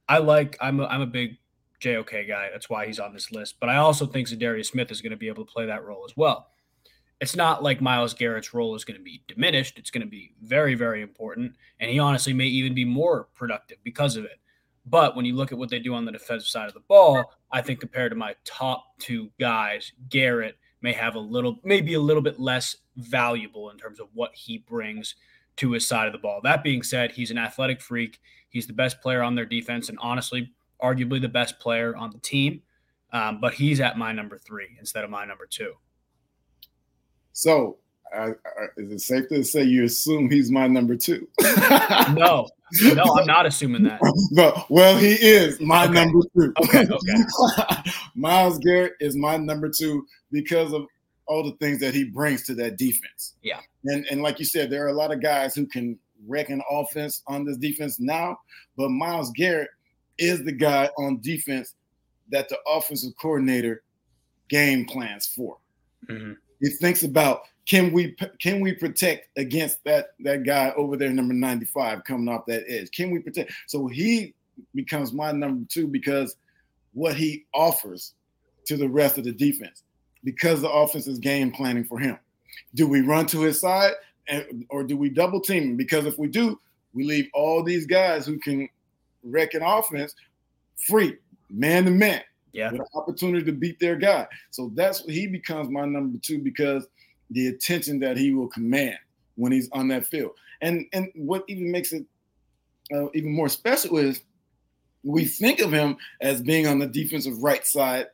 I 0.08 0.18
like 0.18 0.56
I'm 0.60 0.80
a, 0.80 0.86
I'm 0.86 1.00
a 1.00 1.06
big 1.06 1.38
JOK 1.80 2.26
guy. 2.26 2.48
That's 2.52 2.68
why 2.68 2.86
he's 2.86 2.98
on 2.98 3.12
this 3.12 3.32
list. 3.32 3.56
But 3.60 3.68
I 3.68 3.76
also 3.76 4.06
think 4.06 4.28
Za'Darius 4.28 4.66
Smith 4.66 4.90
is 4.90 5.00
going 5.00 5.10
to 5.10 5.16
be 5.16 5.28
able 5.28 5.44
to 5.44 5.52
play 5.52 5.66
that 5.66 5.84
role 5.84 6.04
as 6.08 6.16
well. 6.16 6.48
It's 7.20 7.34
not 7.34 7.62
like 7.62 7.80
Myles 7.80 8.14
Garrett's 8.14 8.54
role 8.54 8.76
is 8.76 8.84
going 8.84 8.98
to 8.98 9.02
be 9.02 9.22
diminished. 9.26 9.78
It's 9.78 9.90
going 9.90 10.04
to 10.04 10.10
be 10.10 10.34
very, 10.42 10.74
very 10.74 11.02
important. 11.02 11.54
And 11.80 11.90
he 11.90 11.98
honestly 11.98 12.32
may 12.32 12.46
even 12.46 12.74
be 12.74 12.84
more 12.84 13.28
productive 13.34 13.78
because 13.82 14.16
of 14.16 14.24
it. 14.24 14.38
But 14.86 15.16
when 15.16 15.24
you 15.24 15.34
look 15.34 15.52
at 15.52 15.58
what 15.58 15.68
they 15.68 15.80
do 15.80 15.94
on 15.94 16.04
the 16.04 16.12
defensive 16.12 16.48
side 16.48 16.68
of 16.68 16.74
the 16.74 16.80
ball, 16.80 17.32
I 17.50 17.60
think 17.60 17.80
compared 17.80 18.12
to 18.12 18.16
my 18.16 18.34
top 18.44 18.98
two 18.98 19.30
guys, 19.38 19.92
Garrett 20.08 20.56
may 20.80 20.92
have 20.92 21.16
a 21.16 21.20
little, 21.20 21.58
maybe 21.64 21.94
a 21.94 22.00
little 22.00 22.22
bit 22.22 22.38
less 22.38 22.76
valuable 22.96 23.70
in 23.70 23.78
terms 23.78 24.00
of 24.00 24.08
what 24.14 24.34
he 24.34 24.58
brings 24.58 25.16
to 25.56 25.72
his 25.72 25.86
side 25.86 26.06
of 26.06 26.12
the 26.12 26.18
ball. 26.18 26.40
That 26.42 26.62
being 26.62 26.82
said, 26.82 27.10
he's 27.10 27.32
an 27.32 27.38
athletic 27.38 27.80
freak. 27.80 28.20
He's 28.48 28.66
the 28.66 28.72
best 28.72 29.02
player 29.02 29.22
on 29.22 29.34
their 29.34 29.44
defense. 29.44 29.88
And 29.88 29.98
honestly, 30.00 30.52
arguably 30.82 31.20
the 31.20 31.28
best 31.28 31.58
player 31.58 31.96
on 31.96 32.10
the 32.10 32.18
team, 32.18 32.62
um, 33.12 33.40
but 33.40 33.54
he's 33.54 33.80
at 33.80 33.98
my 33.98 34.12
number 34.12 34.38
three 34.38 34.76
instead 34.78 35.04
of 35.04 35.10
my 35.10 35.24
number 35.24 35.46
two. 35.46 35.74
So, 37.32 37.78
uh, 38.14 38.30
is 38.76 38.90
it 38.90 39.00
safe 39.00 39.28
to 39.28 39.44
say 39.44 39.62
you 39.62 39.84
assume 39.84 40.30
he's 40.30 40.50
my 40.50 40.66
number 40.66 40.96
two? 40.96 41.28
no, 42.12 42.48
no, 42.82 43.04
I'm 43.16 43.26
not 43.26 43.46
assuming 43.46 43.84
that. 43.84 44.00
But 44.34 44.68
well, 44.70 44.96
he 44.96 45.12
is 45.14 45.60
my 45.60 45.84
okay. 45.84 45.92
number 45.92 46.20
two. 46.36 46.52
Okay, 46.62 46.86
okay. 46.90 47.90
Myles 48.14 48.58
Garrett 48.58 48.94
is 49.00 49.16
my 49.16 49.36
number 49.36 49.68
two 49.68 50.06
because 50.30 50.72
of 50.72 50.86
all 51.26 51.42
the 51.42 51.56
things 51.60 51.80
that 51.80 51.94
he 51.94 52.04
brings 52.04 52.44
to 52.44 52.54
that 52.54 52.76
defense. 52.76 53.34
Yeah, 53.42 53.60
and 53.84 54.06
and 54.10 54.22
like 54.22 54.38
you 54.38 54.44
said, 54.44 54.70
there 54.70 54.84
are 54.84 54.88
a 54.88 54.94
lot 54.94 55.12
of 55.12 55.22
guys 55.22 55.54
who 55.54 55.66
can 55.66 55.98
wreck 56.26 56.50
an 56.50 56.62
offense 56.70 57.22
on 57.26 57.44
this 57.44 57.56
defense 57.56 58.00
now, 58.00 58.38
but 58.76 58.90
Myles 58.90 59.30
Garrett 59.36 59.70
is 60.18 60.44
the 60.44 60.52
guy 60.52 60.90
on 60.98 61.20
defense 61.20 61.74
that 62.30 62.48
the 62.48 62.58
offensive 62.66 63.12
coordinator 63.20 63.82
game 64.48 64.84
plans 64.84 65.26
for. 65.26 65.58
Mm-hmm. 66.08 66.32
He 66.60 66.70
thinks 66.70 67.02
about 67.02 67.42
can 67.66 67.92
we 67.92 68.16
can 68.40 68.60
we 68.60 68.72
protect 68.72 69.28
against 69.38 69.84
that 69.84 70.08
that 70.20 70.44
guy 70.44 70.72
over 70.76 70.96
there, 70.96 71.10
number 71.10 71.34
95, 71.34 72.02
coming 72.04 72.28
off 72.28 72.46
that 72.46 72.64
edge? 72.66 72.90
Can 72.90 73.10
we 73.10 73.18
protect? 73.18 73.52
So 73.66 73.86
he 73.86 74.34
becomes 74.74 75.12
my 75.12 75.32
number 75.32 75.66
two 75.68 75.86
because 75.86 76.36
what 76.94 77.14
he 77.14 77.44
offers 77.54 78.14
to 78.66 78.76
the 78.76 78.88
rest 78.88 79.18
of 79.18 79.24
the 79.24 79.32
defense, 79.32 79.82
because 80.24 80.60
the 80.60 80.70
offense 80.70 81.06
is 81.06 81.18
game 81.18 81.52
planning 81.52 81.84
for 81.84 81.98
him. 81.98 82.18
Do 82.74 82.88
we 82.88 83.02
run 83.02 83.26
to 83.26 83.42
his 83.42 83.60
side 83.60 83.92
and, 84.28 84.66
or 84.70 84.82
do 84.82 84.96
we 84.96 85.10
double 85.10 85.40
team 85.40 85.62
him? 85.62 85.76
Because 85.76 86.06
if 86.06 86.18
we 86.18 86.26
do, 86.28 86.58
we 86.92 87.04
leave 87.04 87.28
all 87.34 87.62
these 87.62 87.86
guys 87.86 88.26
who 88.26 88.38
can 88.38 88.68
wrecking 89.30 89.62
offense 89.62 90.14
free, 90.86 91.16
man 91.50 91.84
to 91.84 91.90
man. 91.90 92.22
Yeah. 92.52 92.72
With 92.72 92.80
an 92.80 92.86
opportunity 92.94 93.44
to 93.44 93.52
beat 93.52 93.78
their 93.78 93.96
guy. 93.96 94.26
So 94.50 94.72
that's 94.74 95.04
what 95.04 95.12
he 95.12 95.26
becomes 95.26 95.68
my 95.68 95.84
number 95.84 96.18
two 96.22 96.38
because 96.38 96.86
the 97.30 97.48
attention 97.48 98.00
that 98.00 98.16
he 98.16 98.32
will 98.32 98.48
command 98.48 98.98
when 99.34 99.52
he's 99.52 99.68
on 99.72 99.88
that 99.88 100.06
field. 100.06 100.32
And 100.60 100.86
and 100.92 101.08
what 101.14 101.44
even 101.46 101.70
makes 101.70 101.92
it 101.92 102.04
uh, 102.92 103.08
even 103.14 103.32
more 103.32 103.48
special 103.48 103.98
is 103.98 104.22
we 105.04 105.24
think 105.24 105.60
of 105.60 105.72
him 105.72 105.96
as 106.20 106.42
being 106.42 106.66
on 106.66 106.78
the 106.78 106.86
defensive 106.86 107.42
right 107.42 107.64
side 107.64 108.06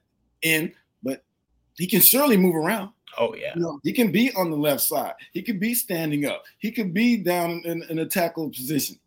in, 0.43 0.73
but 1.03 1.23
he 1.77 1.87
can 1.87 2.01
surely 2.01 2.37
move 2.37 2.55
around. 2.55 2.91
Oh 3.19 3.35
yeah, 3.35 3.53
you 3.55 3.63
know, 3.63 3.79
he 3.85 3.93
can 3.93 4.11
be 4.11 4.33
on 4.35 4.51
the 4.51 4.57
left 4.57 4.83
side. 4.83 5.15
He 5.33 5.43
could 5.43 5.61
be 5.61 5.75
standing 5.75 6.27
up. 6.27 6.43
He 6.59 6.73
could 6.73 6.93
be 6.93 7.17
down 7.17 7.63
in, 7.65 7.83
in 7.89 8.01
a 8.01 8.07
tackle 8.07 8.51
position. 8.51 8.99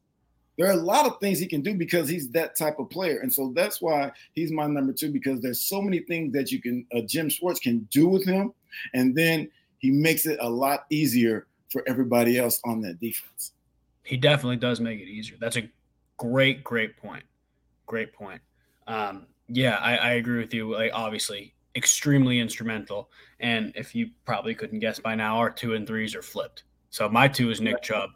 There 0.58 0.68
are 0.68 0.72
a 0.72 0.76
lot 0.76 1.06
of 1.06 1.20
things 1.20 1.40
he 1.40 1.46
can 1.46 1.62
do 1.62 1.76
because 1.76 2.10
he's 2.10 2.30
that 2.32 2.56
type 2.56 2.80
of 2.80 2.90
player, 2.90 3.20
and 3.20 3.32
so 3.32 3.52
that's 3.56 3.82
why 3.82 4.12
he's 4.34 4.52
my 4.52 4.66
number 4.66 4.94
two. 4.94 5.12
Because 5.12 5.40
there's 5.40 5.62
so 5.62 5.82
many 5.82 6.00
things 6.00 6.34
that 6.34 6.52
you 6.52 6.62
can, 6.62 6.86
uh, 6.96 7.02
Jim 7.02 7.30
Schwartz 7.30 7.60
can 7.60 7.88
do 7.92 8.08
with 8.08 8.26
him, 8.26 8.54
and 8.94 9.16
then 9.16 9.50
he 9.80 9.92
makes 9.92 10.26
it 10.26 10.40
a 10.42 10.50
lot 10.50 10.86
easier 10.90 11.48
for 11.70 11.84
everybody 11.88 12.40
else 12.40 12.60
on 12.66 12.82
that 12.82 13.00
defense. 13.00 13.54
He 14.04 14.18
definitely 14.18 14.58
does 14.58 14.80
make 14.80 15.00
it 15.00 15.08
easier. 15.08 15.38
That's 15.40 15.58
a 15.58 15.70
great, 16.18 16.64
great 16.64 16.98
point. 16.98 17.24
Great 17.86 18.14
point. 18.14 18.42
Um, 18.88 19.28
yeah, 19.48 19.76
I, 19.76 19.98
I 19.98 20.12
agree 20.14 20.40
with 20.40 20.54
you. 20.54 20.74
Like 20.74 20.92
obviously, 20.94 21.54
extremely 21.76 22.40
instrumental. 22.40 23.10
And 23.40 23.72
if 23.76 23.94
you 23.94 24.10
probably 24.26 24.56
couldn't 24.56 24.80
guess 24.80 25.00
by 25.00 25.16
now, 25.16 25.38
our 25.38 25.50
two 25.50 25.74
and 25.74 25.86
threes 25.86 26.16
are 26.16 26.22
flipped. 26.22 26.64
So 26.90 27.08
my 27.08 27.28
two 27.28 27.50
is 27.50 27.62
Nick 27.62 27.82
Chubb. 27.82 28.10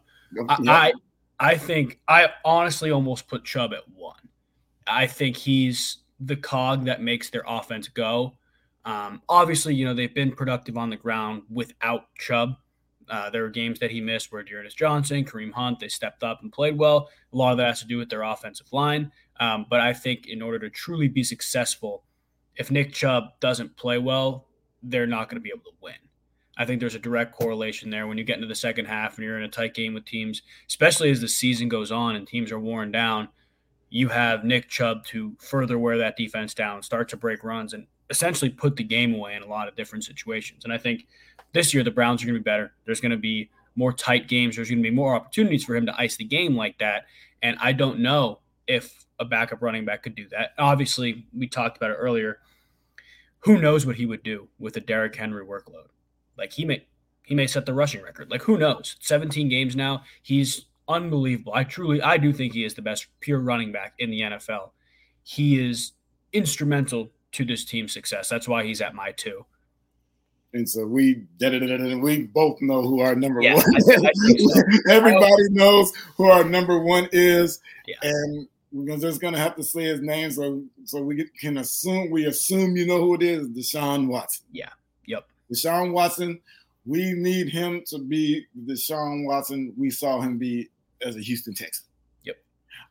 I, 0.50 0.58
I, 0.68 0.94
I 1.42 1.58
think 1.58 2.00
I 2.08 2.30
honestly 2.46 2.92
almost 2.92 3.28
put 3.28 3.44
Chubb 3.44 3.74
at 3.74 3.90
one. 3.96 4.30
I 4.86 5.08
think 5.08 5.36
he's 5.36 5.98
the 6.20 6.36
cog 6.36 6.86
that 6.86 7.02
makes 7.02 7.32
their 7.32 7.44
offense 7.48 7.88
go. 7.88 8.38
Um, 8.86 9.24
obviously, 9.28 9.74
you 9.74 9.86
know 9.86 9.96
they've 9.96 10.14
been 10.14 10.34
productive 10.34 10.78
on 10.78 10.92
the 10.92 10.98
ground 10.98 11.42
without 11.50 12.14
Chubb. 12.16 12.58
Uh, 13.10 13.32
there 13.32 13.42
were 13.42 13.50
games 13.50 13.80
that 13.80 13.90
he 13.90 14.00
missed 14.00 14.32
where 14.32 14.44
D'Ernest 14.44 14.78
Johnson, 14.78 15.26
Kareem 15.26 15.52
Hunt, 15.52 15.80
they 15.80 15.88
stepped 15.88 16.24
up 16.24 16.44
and 16.44 16.52
played 16.52 16.78
well. 16.78 17.10
A 17.34 17.36
lot 17.36 17.52
of 17.52 17.58
that 17.58 17.68
has 17.68 17.80
to 17.80 17.88
do 17.88 17.98
with 17.98 18.10
their 18.10 18.22
offensive 18.22 18.72
line. 18.72 19.12
Um, 19.40 19.66
but 19.68 19.80
I 19.82 19.94
think 19.94 20.28
in 20.28 20.44
order 20.44 20.60
to 20.60 20.70
truly 20.70 21.08
be 21.08 21.24
successful, 21.24 22.04
if 22.56 22.70
Nick 22.70 22.94
Chubb 22.94 23.40
doesn't 23.40 23.76
play 23.76 23.98
well, 23.98 24.48
they're 24.84 25.08
not 25.08 25.28
going 25.28 25.38
to 25.38 25.44
be 25.44 25.50
able 25.50 25.64
to 25.64 25.78
win. 25.82 25.96
I 26.58 26.66
think 26.66 26.80
there's 26.80 26.96
a 26.96 27.00
direct 27.00 27.34
correlation 27.34 27.90
there 27.90 28.08
when 28.08 28.18
you 28.18 28.24
get 28.24 28.36
into 28.36 28.48
the 28.48 28.56
second 28.56 28.86
half 28.86 29.18
and 29.18 29.26
you're 29.26 29.38
in 29.38 29.44
a 29.44 29.50
tight 29.50 29.74
game 29.74 29.94
with 29.94 30.06
teams, 30.06 30.42
especially 30.68 31.10
as 31.10 31.22
the 31.22 31.28
season 31.28 31.70
goes 31.70 31.92
on 31.92 32.16
and 32.16 32.28
teams 32.28 32.52
are 32.52 32.60
worn 32.60 32.92
down. 32.92 33.30
You 33.90 34.10
have 34.10 34.44
Nick 34.44 34.70
Chubb 34.70 35.06
to 35.08 35.36
further 35.40 35.80
wear 35.80 35.98
that 35.98 36.18
defense 36.18 36.54
down, 36.54 36.82
start 36.82 37.10
to 37.10 37.18
break 37.18 37.44
runs, 37.44 37.74
and 37.74 37.88
essentially 38.10 38.50
put 38.50 38.76
the 38.76 38.84
game 38.84 39.16
away 39.16 39.36
in 39.36 39.44
a 39.44 39.48
lot 39.48 39.68
of 39.68 39.76
different 39.76 40.04
situations. 40.04 40.64
And 40.64 40.74
I 40.74 40.78
think 40.78 41.08
this 41.54 41.74
year 41.74 41.84
the 41.84 41.92
Browns 41.92 42.22
are 42.22 42.26
going 42.26 42.36
to 42.36 42.40
be 42.40 42.44
better. 42.44 42.74
There's 42.86 43.02
going 43.02 43.12
to 43.12 43.18
be 43.18 43.50
more 43.76 43.94
tight 43.94 44.28
games. 44.28 44.56
There's 44.56 44.70
going 44.70 44.84
to 44.84 44.90
be 44.90 44.96
more 44.96 45.16
opportunities 45.16 45.64
for 45.64 45.76
him 45.76 45.86
to 45.86 46.00
ice 46.00 46.18
the 46.18 46.26
game 46.26 46.56
like 46.56 46.78
that. 46.80 47.06
And 47.42 47.58
I 47.60 47.72
don't 47.72 48.00
know 48.00 48.40
if 48.68 49.06
a 49.20 49.26
backup 49.26 49.62
running 49.62 49.86
back 49.86 50.04
could 50.04 50.16
do 50.16 50.28
that. 50.30 50.52
Obviously, 50.58 51.26
we 51.34 51.48
talked 51.48 51.78
about 51.78 51.92
it 51.92 51.96
earlier. 51.96 52.40
Who 53.40 53.60
knows 53.60 53.86
what 53.86 53.96
he 53.96 54.06
would 54.06 54.24
do 54.24 54.50
with 54.60 54.78
a 54.78 54.82
Derrick 54.82 55.16
Henry 55.16 55.46
workload? 55.46 55.88
Like 56.42 56.52
he 56.52 56.66
may 56.66 56.86
he 57.24 57.36
may 57.36 57.48
set 57.48 57.66
the 57.66 57.74
rushing 57.74 58.02
record. 58.02 58.30
Like 58.30 58.42
who 58.42 58.58
knows? 58.58 58.98
17 59.00 59.48
games 59.48 59.76
now. 59.76 60.04
He's 60.24 60.66
unbelievable. 60.90 61.54
I 61.56 61.64
truly 61.64 62.02
I 62.02 62.18
do 62.18 62.34
think 62.34 62.54
he 62.54 62.66
is 62.66 62.74
the 62.74 62.82
best 62.82 63.06
pure 63.22 63.40
running 63.40 63.72
back 63.72 63.94
in 64.00 64.10
the 64.10 64.22
NFL. 64.22 64.72
He 65.24 65.66
is 65.66 65.94
instrumental 66.34 67.12
to 67.34 67.46
this 67.46 67.64
team's 67.64 67.94
success. 67.94 68.28
That's 68.28 68.48
why 68.48 68.66
he's 68.66 68.82
at 68.82 68.96
my 68.96 69.12
two. 69.12 69.46
And 70.54 70.68
so 70.68 70.86
we 70.86 71.24
we 71.40 72.24
both 72.24 72.62
know 72.62 72.82
who 72.82 73.00
our 73.00 73.16
number 73.16 73.42
yeah, 73.42 73.56
one. 73.56 73.64
I, 73.64 73.78
I 73.78 74.12
so. 74.38 74.62
Everybody 74.90 75.50
knows 75.52 75.94
who 76.18 76.26
our 76.26 76.44
number 76.44 76.80
one 76.80 77.08
is, 77.14 77.62
yeah. 77.88 77.96
and 78.02 78.48
we're 78.74 78.98
just 78.98 79.22
gonna 79.22 79.38
have 79.38 79.56
to 79.56 79.64
say 79.64 79.84
his 79.84 80.02
name 80.02 80.30
so 80.32 80.62
so 80.84 81.02
we 81.02 81.30
can 81.40 81.60
assume 81.60 82.10
we 82.10 82.26
assume 82.26 82.76
you 82.76 82.86
know 82.86 83.00
who 83.00 83.16
it 83.16 83.24
is, 83.24 83.48
Deshaun 83.48 84.08
Watson. 84.08 84.46
Yeah. 84.52 84.70
Yep. 85.06 85.26
Deshaun 85.52 85.92
Watson. 85.92 86.40
We 86.86 87.14
need 87.14 87.50
him 87.50 87.84
to 87.88 88.00
be 88.00 88.46
the 88.66 88.74
Deshaun 88.74 89.26
Watson 89.26 89.74
we 89.78 89.90
saw 89.90 90.20
him 90.20 90.38
be 90.38 90.70
as 91.06 91.16
a 91.16 91.20
Houston 91.20 91.54
Texan. 91.54 91.86
Yep. 92.24 92.38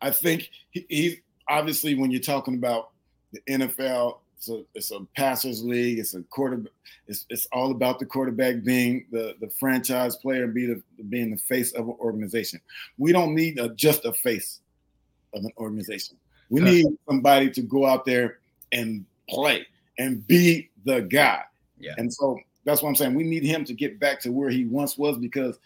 I 0.01 0.11
think 0.11 0.51
he, 0.71 0.87
he's 0.89 1.17
obviously 1.49 1.95
when 1.95 2.11
you're 2.11 2.21
talking 2.21 2.55
about 2.55 2.91
the 3.33 3.41
NFL 3.49 4.19
it's 4.41 4.49
a, 4.49 4.65
it's 4.75 4.91
a 4.91 5.01
passers 5.15 5.63
league. 5.63 5.99
It's 5.99 6.15
a 6.15 6.23
quarter. 6.23 6.63
It's, 7.07 7.27
it's 7.29 7.47
all 7.53 7.73
about 7.73 7.99
the 7.99 8.07
quarterback 8.07 8.65
being 8.65 9.05
the, 9.13 9.35
the 9.39 9.51
franchise 9.51 10.17
player, 10.17 10.47
be 10.47 10.65
the 10.65 10.83
being 11.11 11.31
the 11.31 11.37
face 11.37 11.73
of 11.73 11.89
an 11.89 11.95
organization. 12.01 12.59
We 12.97 13.13
don't 13.13 13.35
need 13.35 13.59
a, 13.59 13.69
just 13.75 14.07
a 14.07 14.15
face 14.15 14.61
of 15.35 15.45
an 15.45 15.51
organization. 15.59 16.17
We 16.49 16.63
need 16.63 16.87
somebody 17.07 17.51
to 17.51 17.61
go 17.61 17.85
out 17.85 18.07
there 18.07 18.39
and 18.73 19.05
play 19.29 19.67
and 19.99 20.27
be 20.27 20.71
the 20.87 21.03
guy. 21.03 21.43
Yeah. 21.79 21.93
And 21.99 22.11
so 22.11 22.39
that's 22.65 22.83
what 22.83 22.89
I'm 22.89 22.97
saying. 22.97 23.15
We 23.15 23.25
need 23.25 23.45
him 23.45 23.65
to 23.65 23.75
get 23.75 23.99
back 23.99 24.21
to 24.21 24.31
where 24.31 24.51
he 24.51 24.65
once 24.65 24.99
was 24.99 25.19
because 25.19 25.59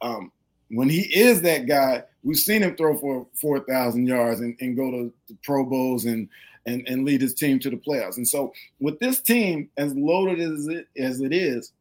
um, 0.00 0.32
when 0.70 0.88
he 0.88 1.02
is 1.14 1.42
that 1.42 1.66
guy, 1.66 2.04
we've 2.22 2.36
seen 2.36 2.62
him 2.62 2.76
throw 2.76 2.96
for 2.96 3.26
4,000 3.40 4.06
yards 4.06 4.40
and, 4.40 4.56
and 4.60 4.76
go 4.76 4.90
to 4.90 5.12
the 5.28 5.36
Pro 5.42 5.64
Bowls 5.64 6.04
and 6.04 6.28
and, 6.66 6.86
and 6.86 7.06
lead 7.06 7.22
his 7.22 7.32
team 7.32 7.58
to 7.58 7.70
the 7.70 7.78
playoffs. 7.78 8.18
And 8.18 8.28
so 8.28 8.52
with 8.78 8.98
this 8.98 9.22
team, 9.22 9.70
as 9.78 9.94
loaded 9.94 10.38
as 10.38 10.66
it 10.66 10.86
as 10.98 11.20
it 11.20 11.32
is, 11.32 11.72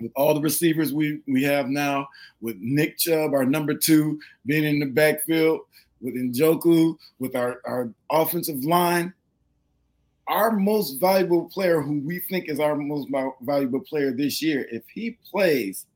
with 0.00 0.12
all 0.14 0.34
the 0.34 0.40
receivers 0.40 0.92
we 0.92 1.20
we 1.26 1.42
have 1.42 1.68
now, 1.68 2.08
with 2.40 2.56
Nick 2.60 2.98
Chubb, 2.98 3.34
our 3.34 3.44
number 3.44 3.74
two, 3.74 4.20
being 4.46 4.64
in 4.64 4.78
the 4.78 4.86
backfield, 4.86 5.60
with 6.00 6.14
Njoku, 6.14 6.96
with 7.18 7.34
our, 7.34 7.60
our 7.64 7.90
offensive 8.10 8.64
line, 8.64 9.12
our 10.28 10.52
most 10.52 11.00
valuable 11.00 11.46
player, 11.46 11.80
who 11.80 12.00
we 12.00 12.20
think 12.20 12.48
is 12.48 12.60
our 12.60 12.76
most 12.76 13.08
valuable 13.42 13.80
player 13.80 14.12
this 14.12 14.40
year, 14.40 14.66
if 14.70 14.82
he 14.92 15.18
plays 15.30 15.86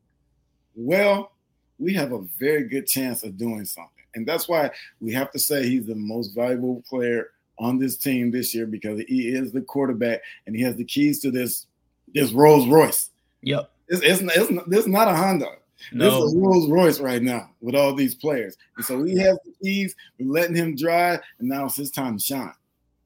well, 0.76 1.32
we 1.78 1.94
have 1.94 2.12
a 2.12 2.22
very 2.38 2.64
good 2.64 2.86
chance 2.86 3.22
of 3.22 3.36
doing 3.36 3.64
something. 3.64 3.92
And 4.14 4.26
that's 4.26 4.48
why 4.48 4.70
we 5.00 5.12
have 5.12 5.30
to 5.32 5.38
say 5.38 5.66
he's 5.66 5.86
the 5.86 5.94
most 5.94 6.34
valuable 6.34 6.82
player 6.88 7.30
on 7.58 7.78
this 7.78 7.96
team 7.96 8.30
this 8.30 8.54
year 8.54 8.66
because 8.66 9.00
he 9.08 9.28
is 9.28 9.52
the 9.52 9.62
quarterback 9.62 10.20
and 10.46 10.54
he 10.54 10.62
has 10.62 10.76
the 10.76 10.84
keys 10.84 11.20
to 11.20 11.30
this 11.30 11.66
this 12.14 12.32
Rolls 12.32 12.66
Royce. 12.68 13.10
Yep. 13.42 13.70
It's, 13.88 14.02
it's, 14.02 14.36
it's, 14.36 14.68
this 14.68 14.80
is 14.80 14.86
not 14.86 15.08
a 15.08 15.14
Honda. 15.14 15.50
No. 15.92 16.04
This 16.04 16.14
is 16.14 16.34
a 16.34 16.38
Rolls 16.38 16.70
Royce 16.70 17.00
right 17.00 17.22
now 17.22 17.50
with 17.60 17.74
all 17.74 17.94
these 17.94 18.14
players. 18.14 18.56
And 18.76 18.84
so 18.84 19.02
he 19.04 19.18
has 19.18 19.38
the 19.44 19.52
keys. 19.62 19.94
We're 20.18 20.32
letting 20.32 20.56
him 20.56 20.76
drive, 20.76 21.20
and 21.38 21.48
now 21.48 21.66
it's 21.66 21.76
his 21.76 21.90
time 21.90 22.18
to 22.18 22.22
shine. 22.22 22.54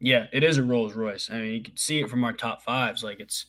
Yeah, 0.01 0.27
it 0.33 0.43
is 0.43 0.59
a 0.59 0.63
Rolls 0.63 0.95
Royce. 0.95 1.31
I 1.31 1.39
mean, 1.41 1.53
you 1.53 1.63
can 1.63 1.77
see 1.77 2.01
it 2.01 2.09
from 2.09 2.25
our 2.25 2.33
top 2.33 2.63
fives. 2.63 3.05
Like 3.05 3.21
it's 3.21 3.47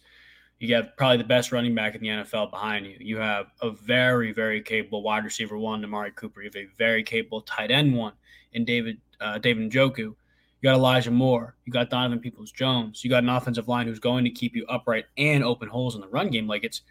you 0.60 0.76
have 0.76 0.96
probably 0.96 1.18
the 1.18 1.24
best 1.24 1.52
running 1.52 1.74
back 1.74 1.96
in 1.96 2.02
the 2.02 2.10
NFL 2.10 2.52
behind 2.52 2.86
you. 2.86 2.96
You 3.00 3.18
have 3.18 3.48
a 3.62 3.72
very, 3.72 4.32
very 4.32 4.62
capable 4.62 5.02
wide 5.02 5.24
receiver 5.24 5.58
one, 5.58 5.84
Amari 5.84 6.12
Cooper. 6.12 6.42
You 6.42 6.52
have 6.54 6.56
a 6.56 6.68
very 6.78 7.04
capable 7.04 7.42
tight 7.42 7.72
end 7.72 7.96
one 7.96 8.14
in 8.54 8.66
David 8.66 8.98
uh, 9.20 9.38
David 9.40 9.72
Njoku. 9.72 9.98
You 9.98 10.16
got 10.62 10.76
Elijah 10.76 11.10
Moore. 11.10 11.56
You 11.66 11.74
got 11.74 11.90
Donovan 11.90 12.20
Peoples 12.20 12.52
Jones. 12.52 13.04
You 13.04 13.10
got 13.10 13.24
an 13.24 13.30
offensive 13.30 13.68
line 13.68 13.88
who's 13.88 14.00
going 14.00 14.24
to 14.26 14.30
keep 14.30 14.56
you 14.56 14.66
upright 14.68 15.06
and 15.18 15.44
open 15.44 15.68
holes 15.68 15.96
in 15.96 16.02
the 16.02 16.08
run 16.08 16.30
game. 16.30 16.48
Like 16.48 16.64
it's 16.64 16.82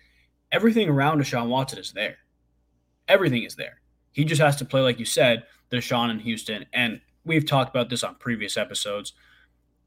everything 0.51 0.89
around 0.89 1.21
Deshaun 1.21 1.49
Watson 1.49 1.79
is 1.79 1.93
there. 1.93 2.17
Everything 3.07 3.45
is 3.45 3.55
there. 3.55 3.81
He 4.11 4.25
just 4.25 4.41
has 4.41 4.57
to 4.57 4.65
play, 4.65 4.81
like 4.81 4.99
you 4.99 5.05
said, 5.05 5.45
Deshaun 5.71 6.11
in 6.11 6.19
Houston. 6.19 6.67
And 6.73 7.01
we've 7.25 7.47
talked 7.47 7.71
about 7.71 7.89
this 7.89 8.03
on 8.03 8.17
previous 8.17 8.57
episodes. 8.57 9.13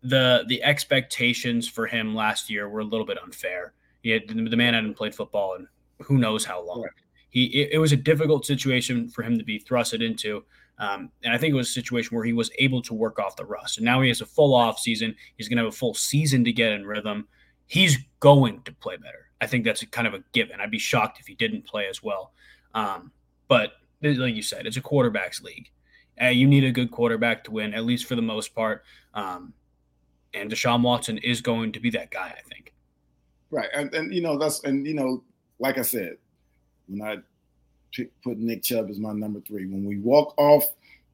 The 0.04 0.44
the 0.48 0.62
expectations 0.64 1.68
for 1.68 1.88
him 1.88 2.14
last 2.14 2.50
year 2.50 2.68
were 2.70 2.82
a 2.82 2.86
little 2.86 3.06
bit 3.06 3.22
unfair. 3.22 3.74
He 4.02 4.10
had, 4.10 4.28
the 4.28 4.58
man 4.58 4.74
hadn't 4.74 4.96
played 4.96 5.16
football 5.16 5.56
in 5.56 5.68
who 6.02 6.18
knows 6.18 6.44
how 6.44 6.66
long. 6.66 6.86
He 7.30 7.46
it, 7.46 7.70
it 7.74 7.78
was 7.80 7.94
a 7.94 7.98
difficult 7.98 8.46
situation 8.46 9.10
for 9.10 9.24
him 9.24 9.38
to 9.38 9.44
be 9.44 9.60
thrusted 9.60 10.04
into. 10.06 10.44
Um, 10.80 11.12
and 11.24 11.34
I 11.34 11.38
think 11.38 11.54
it 11.54 11.58
was 11.58 11.70
a 11.70 11.74
situation 11.74 12.16
where 12.16 12.26
he 12.26 12.34
was 12.34 12.50
able 12.60 12.82
to 12.82 12.94
work 12.94 13.20
off 13.20 13.36
the 13.36 13.46
rust. 13.46 13.78
And 13.78 13.86
now 13.86 14.02
he 14.02 14.10
has 14.10 14.22
a 14.22 14.26
full 14.26 14.54
off 14.54 14.80
season. 14.80 15.16
He's 15.38 15.48
going 15.48 15.58
to 15.58 15.66
have 15.66 15.74
a 15.74 15.76
full 15.78 15.94
season 15.94 16.44
to 16.44 16.52
get 16.52 16.74
in 16.74 16.86
rhythm. 16.86 17.28
He's 17.68 17.98
going 18.20 18.62
to 18.64 18.74
play 18.74 18.98
better. 18.98 19.30
I 19.40 19.48
think 19.48 19.66
that's 19.66 19.84
kind 19.86 20.08
of 20.08 20.14
a 20.14 20.24
given. 20.34 20.60
I'd 20.60 20.72
be 20.72 20.80
shocked 20.80 21.20
if 21.20 21.28
he 21.28 21.36
didn't 21.36 21.66
play 21.66 21.88
as 21.88 22.02
well. 22.02 22.34
Um, 22.74 23.12
but 23.48 23.74
like 24.02 24.36
you 24.36 24.42
said, 24.42 24.66
it's 24.66 24.78
a 24.78 24.82
quarterback's 24.82 25.42
league. 25.42 25.70
And 26.18 26.36
you 26.36 26.48
need 26.48 26.64
a 26.64 26.72
good 26.72 26.92
quarterback 26.92 27.44
to 27.46 27.52
win, 27.52 27.74
at 27.74 27.86
least 27.86 28.06
for 28.06 28.16
the 28.16 28.22
most 28.22 28.54
part. 28.54 28.84
Um, 29.14 29.54
and 30.34 30.52
Deshaun 30.52 30.82
Watson 30.82 31.18
is 31.20 31.42
going 31.42 31.72
to 31.74 31.80
be 31.80 31.90
that 31.92 32.12
guy, 32.12 32.36
I 32.38 32.42
think. 32.50 32.74
Right. 33.52 33.70
And, 33.74 33.94
and, 33.94 34.14
you 34.14 34.22
know, 34.22 34.38
that's, 34.38 34.64
and, 34.64 34.86
you 34.86 34.94
know, 34.94 35.24
like 35.60 35.78
I 35.78 35.84
said, 35.84 36.18
when 36.88 37.02
I 37.02 37.18
put 38.24 38.38
Nick 38.38 38.64
Chubb 38.64 38.90
as 38.90 39.00
my 39.00 39.14
number 39.14 39.40
three. 39.42 39.66
When 39.66 39.86
we 39.86 39.98
walk 39.98 40.34
off 40.38 40.66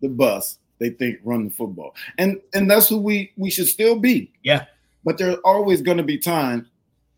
the 0.02 0.10
bus, 0.10 0.60
they 0.80 0.92
think 0.92 1.20
run 1.24 1.46
the 1.46 1.52
football, 1.52 1.96
and 2.18 2.40
and 2.54 2.70
that's 2.70 2.88
who 2.88 2.98
we 2.98 3.34
we 3.36 3.50
should 3.50 3.68
still 3.68 4.00
be. 4.00 4.32
Yeah. 4.44 4.66
But 5.04 5.18
there's 5.18 5.38
always 5.44 5.82
going 5.82 5.98
to 5.98 6.04
be 6.04 6.18
times 6.18 6.68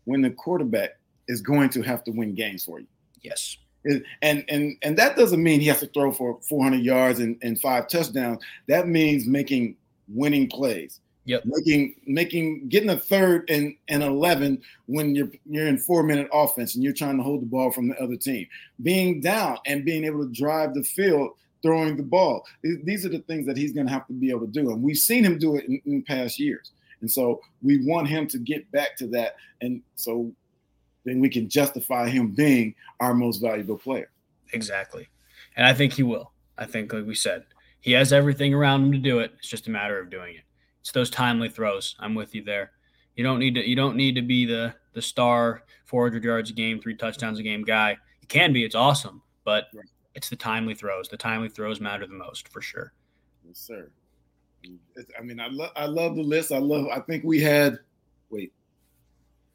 when 0.04 0.22
the 0.22 0.30
quarterback 0.30 0.98
is 1.28 1.40
going 1.40 1.68
to 1.70 1.82
have 1.82 2.04
to 2.04 2.10
win 2.10 2.34
games 2.34 2.64
for 2.64 2.80
you. 2.80 2.86
Yes. 3.22 3.56
and 3.84 4.44
and 4.48 4.76
and 4.82 4.96
that 4.96 5.16
doesn't 5.16 5.42
mean 5.42 5.60
he 5.60 5.66
has 5.66 5.80
to 5.80 5.86
throw 5.86 6.12
for 6.12 6.38
400 6.48 6.78
yards 6.78 7.18
and, 7.20 7.36
and 7.42 7.60
five 7.60 7.88
touchdowns. 7.88 8.42
That 8.68 8.88
means 8.88 9.26
making 9.26 9.76
winning 10.08 10.48
plays. 10.48 11.00
Yep. 11.24 11.44
Making 11.44 11.94
making 12.06 12.68
getting 12.68 12.90
a 12.90 12.96
third 12.96 13.48
and, 13.48 13.76
and 13.88 14.02
eleven 14.02 14.60
when 14.86 15.14
you're 15.14 15.30
you're 15.48 15.68
in 15.68 15.78
four 15.78 16.02
minute 16.02 16.28
offense 16.32 16.74
and 16.74 16.82
you're 16.82 16.92
trying 16.92 17.16
to 17.16 17.22
hold 17.22 17.42
the 17.42 17.46
ball 17.46 17.70
from 17.70 17.88
the 17.88 17.96
other 18.02 18.16
team. 18.16 18.46
Being 18.82 19.20
down 19.20 19.58
and 19.66 19.84
being 19.84 20.04
able 20.04 20.26
to 20.26 20.32
drive 20.32 20.74
the 20.74 20.82
field 20.82 21.30
throwing 21.62 21.96
the 21.96 22.02
ball. 22.02 22.44
These 22.62 23.06
are 23.06 23.08
the 23.08 23.20
things 23.20 23.46
that 23.46 23.56
he's 23.56 23.72
going 23.72 23.86
to 23.86 23.92
have 23.92 24.06
to 24.08 24.12
be 24.12 24.30
able 24.30 24.46
to 24.46 24.52
do. 24.52 24.70
And 24.70 24.82
we've 24.82 24.96
seen 24.96 25.24
him 25.24 25.38
do 25.38 25.56
it 25.56 25.64
in, 25.66 25.80
in 25.86 26.02
past 26.02 26.38
years. 26.40 26.72
And 27.00 27.10
so 27.10 27.40
we 27.62 27.86
want 27.86 28.08
him 28.08 28.26
to 28.28 28.38
get 28.38 28.70
back 28.72 28.96
to 28.96 29.06
that. 29.08 29.36
And 29.60 29.80
so 29.94 30.32
then 31.04 31.20
we 31.20 31.28
can 31.28 31.48
justify 31.48 32.08
him 32.08 32.28
being 32.28 32.74
our 33.00 33.14
most 33.14 33.38
valuable 33.38 33.78
player. 33.78 34.10
Exactly. 34.52 35.08
And 35.56 35.66
I 35.66 35.72
think 35.72 35.92
he 35.92 36.02
will. 36.02 36.32
I 36.58 36.66
think, 36.66 36.92
like 36.92 37.06
we 37.06 37.14
said, 37.14 37.44
he 37.80 37.92
has 37.92 38.12
everything 38.12 38.54
around 38.54 38.84
him 38.84 38.92
to 38.92 38.98
do 38.98 39.18
it. 39.20 39.32
It's 39.38 39.48
just 39.48 39.66
a 39.66 39.70
matter 39.70 39.98
of 39.98 40.10
doing 40.10 40.34
it. 40.34 40.42
It's 40.82 40.90
those 40.90 41.10
timely 41.10 41.48
throws. 41.48 41.94
I'm 42.00 42.14
with 42.14 42.34
you 42.34 42.42
there. 42.42 42.72
You 43.14 43.22
don't 43.22 43.38
need 43.38 43.54
to. 43.54 43.66
You 43.66 43.76
don't 43.76 43.96
need 43.96 44.16
to 44.16 44.22
be 44.22 44.44
the 44.44 44.74
the 44.94 45.00
star 45.00 45.62
400 45.84 46.24
yards 46.24 46.50
a 46.50 46.52
game, 46.52 46.80
three 46.80 46.96
touchdowns 46.96 47.38
a 47.38 47.42
game 47.42 47.62
guy. 47.62 47.96
You 48.20 48.26
can 48.26 48.52
be. 48.52 48.64
It's 48.64 48.74
awesome, 48.74 49.22
but 49.44 49.66
right. 49.74 49.86
it's 50.16 50.28
the 50.28 50.36
timely 50.36 50.74
throws. 50.74 51.08
The 51.08 51.16
timely 51.16 51.48
throws 51.48 51.80
matter 51.80 52.04
the 52.04 52.14
most 52.14 52.48
for 52.48 52.60
sure. 52.60 52.92
Yes, 53.46 53.58
sir. 53.58 53.90
I 55.18 55.22
mean, 55.22 55.38
I 55.38 55.46
love. 55.48 55.70
I 55.76 55.86
love 55.86 56.16
the 56.16 56.22
list. 56.22 56.50
I 56.50 56.58
love. 56.58 56.86
I 56.88 56.98
think 57.00 57.22
we 57.22 57.40
had. 57.40 57.78
Wait, 58.30 58.52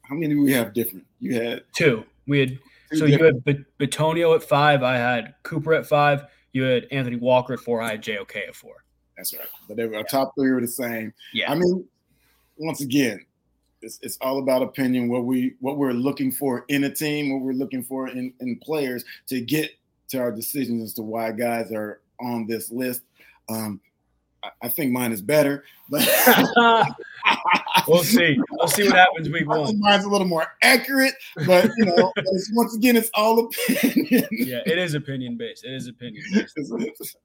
how 0.02 0.14
many 0.14 0.34
do 0.34 0.42
we 0.42 0.52
have 0.52 0.72
different? 0.72 1.04
You 1.20 1.34
had 1.40 1.62
two. 1.74 2.04
We 2.26 2.40
had 2.40 2.58
so 2.92 3.06
different. 3.06 3.42
you 3.44 3.54
had 3.54 3.64
Bitonio 3.78 4.34
at 4.34 4.42
five. 4.42 4.82
I 4.82 4.96
had 4.96 5.34
Cooper 5.42 5.74
at 5.74 5.86
five. 5.86 6.24
You 6.52 6.62
had 6.62 6.86
Anthony 6.90 7.16
Walker 7.16 7.52
at 7.52 7.60
four. 7.60 7.82
I 7.82 7.90
had 7.90 8.02
JOK 8.02 8.36
at 8.48 8.54
four. 8.54 8.84
That's 9.18 9.34
right. 9.34 9.48
But 9.66 9.76
they 9.76 9.86
were, 9.86 9.96
our 9.96 10.04
top 10.04 10.32
three 10.36 10.52
were 10.52 10.60
the 10.60 10.68
same. 10.68 11.12
Yeah. 11.34 11.50
I 11.50 11.56
mean, 11.56 11.84
once 12.56 12.80
again, 12.80 13.26
it's, 13.82 13.98
it's 14.00 14.16
all 14.20 14.38
about 14.38 14.62
opinion. 14.62 15.08
What 15.08 15.24
we 15.24 15.54
what 15.60 15.76
we're 15.76 15.92
looking 15.92 16.30
for 16.32 16.64
in 16.68 16.84
a 16.84 16.94
team, 16.94 17.32
what 17.32 17.42
we're 17.42 17.52
looking 17.52 17.82
for 17.82 18.08
in, 18.08 18.32
in 18.40 18.58
players 18.60 19.04
to 19.26 19.40
get 19.40 19.72
to 20.08 20.18
our 20.18 20.32
decisions 20.32 20.82
as 20.82 20.92
to 20.94 21.02
why 21.02 21.32
guys 21.32 21.72
are 21.72 22.00
on 22.20 22.46
this 22.46 22.70
list. 22.70 23.02
Um, 23.48 23.80
I 24.62 24.68
think 24.68 24.92
mine 24.92 25.10
is 25.10 25.20
better, 25.20 25.64
but 25.90 26.06
we'll 27.88 28.04
see. 28.04 28.38
We'll 28.52 28.68
see 28.68 28.84
what 28.84 28.94
happens 28.94 29.28
week 29.28 29.48
one. 29.48 29.80
Mine's 29.80 30.04
a 30.04 30.08
little 30.08 30.28
more 30.28 30.46
accurate, 30.62 31.14
but 31.44 31.70
you 31.76 31.86
know, 31.86 32.12
once 32.52 32.76
again, 32.76 32.96
it's 32.96 33.10
all 33.14 33.40
opinion. 33.40 34.28
yeah, 34.30 34.60
it 34.64 34.78
is 34.78 34.94
opinion 34.94 35.36
based. 35.36 35.64
It 35.64 35.72
is 35.72 35.88
opinion 35.88 36.24
based. 36.32 36.56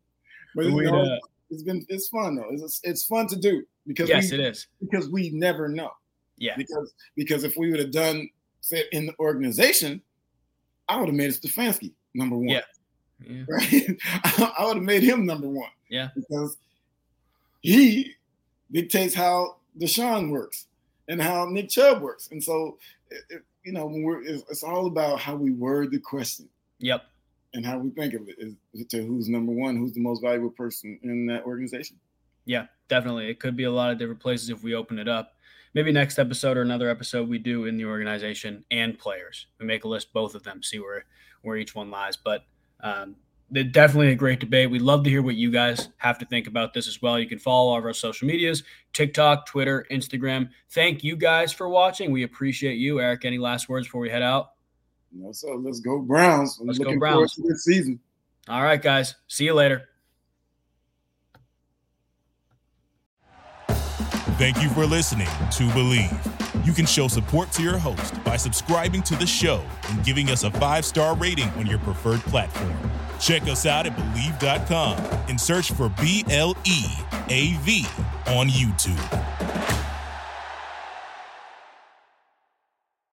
but 0.56 0.66
you 0.66 0.92
know, 0.92 1.02
uh, 1.02 1.20
it's 1.54 1.64
been 1.64 1.86
it's 1.90 2.10
fun 2.10 2.36
though. 2.36 2.50
It's 2.52 2.80
it's 2.84 3.06
fun 3.06 3.28
to 3.28 3.36
do 3.36 3.64
because 3.88 4.10
yes, 4.10 4.32
we, 4.32 4.40
it 4.40 4.46
is 4.46 4.68
because 4.80 5.10
we 5.10 5.30
never 5.30 5.68
know. 5.68 5.92
Yeah, 6.38 6.56
because 6.58 6.94
because 7.16 7.44
if 7.44 7.56
we 7.58 7.72
would 7.72 7.80
have 7.80 7.92
done 7.92 8.30
say 8.62 8.84
in 8.92 9.06
the 9.06 9.14
organization, 9.20 10.02
I 10.90 10.98
would 10.98 11.08
have 11.08 11.16
made 11.16 11.32
Stefanski 11.32 11.94
number 12.14 12.36
one. 12.36 12.50
Yeah. 12.50 12.62
yeah. 13.28 13.44
Right, 13.48 13.98
I 14.58 14.66
would 14.66 14.78
have 14.78 14.84
made 14.84 15.04
him 15.04 15.26
number 15.26 15.48
one. 15.48 15.70
Yeah, 15.90 16.10
because 16.16 16.58
he 17.62 18.14
dictates 18.72 19.14
how 19.14 19.58
Deshaun 19.80 20.30
works 20.30 20.68
and 21.08 21.22
how 21.22 21.46
Nick 21.46 21.70
Chubb 21.70 22.02
works. 22.02 22.30
And 22.32 22.44
so, 22.44 22.78
it, 23.10 23.44
you 23.64 23.72
know, 23.72 23.86
when 23.86 24.04
we're, 24.04 24.22
it's, 24.24 24.44
it's, 24.50 24.64
all 24.64 24.88
about 24.88 25.20
how 25.20 25.36
we 25.36 25.52
word 25.52 25.92
the 25.92 26.00
question. 26.00 26.50
Yep. 26.80 27.04
And 27.54 27.66
how 27.66 27.78
we 27.78 27.92
think 27.92 28.14
of 28.14 28.28
it 28.28 28.36
is 28.40 28.88
to 28.88 29.06
who's 29.06 29.30
number 29.30 29.52
one, 29.52 29.78
who's 29.78 29.94
the 29.94 30.02
most 30.02 30.22
valuable 30.22 30.50
person 30.50 31.00
in 31.04 31.28
that 31.28 31.44
organization. 31.44 31.98
Yeah, 32.46 32.66
definitely. 32.90 33.30
It 33.30 33.40
could 33.40 33.56
be 33.56 33.64
a 33.66 33.72
lot 33.72 33.92
of 33.92 34.00
different 34.00 34.20
places 34.20 34.50
if 34.50 34.64
we 34.64 34.74
open 34.74 35.00
it 35.00 35.08
up. 35.08 35.36
Maybe 35.74 35.92
next 35.92 36.20
episode 36.20 36.58
or 36.58 36.62
another 36.62 36.90
episode 36.90 37.30
we 37.30 37.40
do 37.40 37.66
in 37.66 37.78
the 37.78 37.86
organization 37.86 38.64
and 38.70 38.98
players. 38.98 39.48
We 39.60 39.66
make 39.66 39.86
a 39.86 39.88
list 39.88 40.14
both 40.14 40.36
of 40.36 40.44
them, 40.44 40.62
see 40.62 40.80
where 40.80 41.06
where 41.42 41.58
each 41.58 41.76
one 41.76 41.90
lies. 41.92 42.18
But 42.18 42.46
um, 42.82 43.16
definitely 43.52 44.12
a 44.12 44.16
great 44.16 44.40
debate. 44.40 44.70
We'd 44.70 44.82
love 44.82 45.04
to 45.04 45.10
hear 45.10 45.22
what 45.22 45.36
you 45.36 45.52
guys 45.52 45.90
have 45.98 46.18
to 46.20 46.26
think 46.26 46.48
about 46.48 46.74
this 46.74 46.88
as 46.88 47.02
well. 47.02 47.20
You 47.20 47.28
can 47.28 47.40
follow 47.40 47.72
all 47.72 47.78
of 47.78 47.86
our 47.86 47.94
social 47.94 48.28
medias 48.28 48.64
TikTok, 48.94 49.46
Twitter, 49.46 49.86
Instagram. 49.92 50.50
Thank 50.72 51.04
you 51.04 51.16
guys 51.16 51.52
for 51.52 51.68
watching. 51.70 52.12
We 52.12 52.24
appreciate 52.24 52.76
you. 52.76 53.00
Eric, 53.00 53.26
any 53.26 53.38
last 53.38 53.70
words 53.70 53.88
before 53.88 54.02
we 54.02 54.10
head 54.10 54.22
out? 54.22 54.52
No, 55.14 55.32
so 55.32 55.56
let's 55.56 55.80
go 55.80 56.00
Browns. 56.00 56.60
let's 56.64 56.80
go 56.80 56.98
Browns. 56.98 57.36
this 57.36 57.64
season. 57.64 58.00
All 58.48 58.64
right, 58.64 58.82
guys. 58.82 59.16
See 59.28 59.46
you 59.46 59.54
later. 59.54 59.90
Thank 64.38 64.62
you 64.62 64.70
for 64.70 64.86
listening 64.86 65.28
to 65.28 65.64
Bleav. 65.70 66.66
You 66.66 66.74
can 66.74 66.86
show 66.86 67.08
support 67.08 67.52
to 67.54 67.62
your 67.62 67.78
host 67.78 68.22
by 68.24 68.36
subscribing 68.36 69.04
to 69.04 69.16
the 69.16 69.28
show 69.28 69.64
and 69.90 70.04
giving 70.04 70.30
us 70.30 70.44
a 70.44 70.52
five 70.52 70.86
star 70.86 71.16
rating 71.16 71.50
on 71.52 71.68
your 71.68 71.80
preferred 71.80 72.22
platform. 72.22 72.76
Check 73.20 73.44
us 73.44 73.66
out 73.66 73.86
at 73.86 73.96
Bleav.com 73.96 74.98
and 75.30 75.40
search 75.40 75.72
for 75.72 75.90
B 76.02 76.26
L 76.30 76.58
E 76.66 76.86
A 77.30 77.54
V 77.62 77.86
on 78.28 78.48
YouTube. 78.50 79.73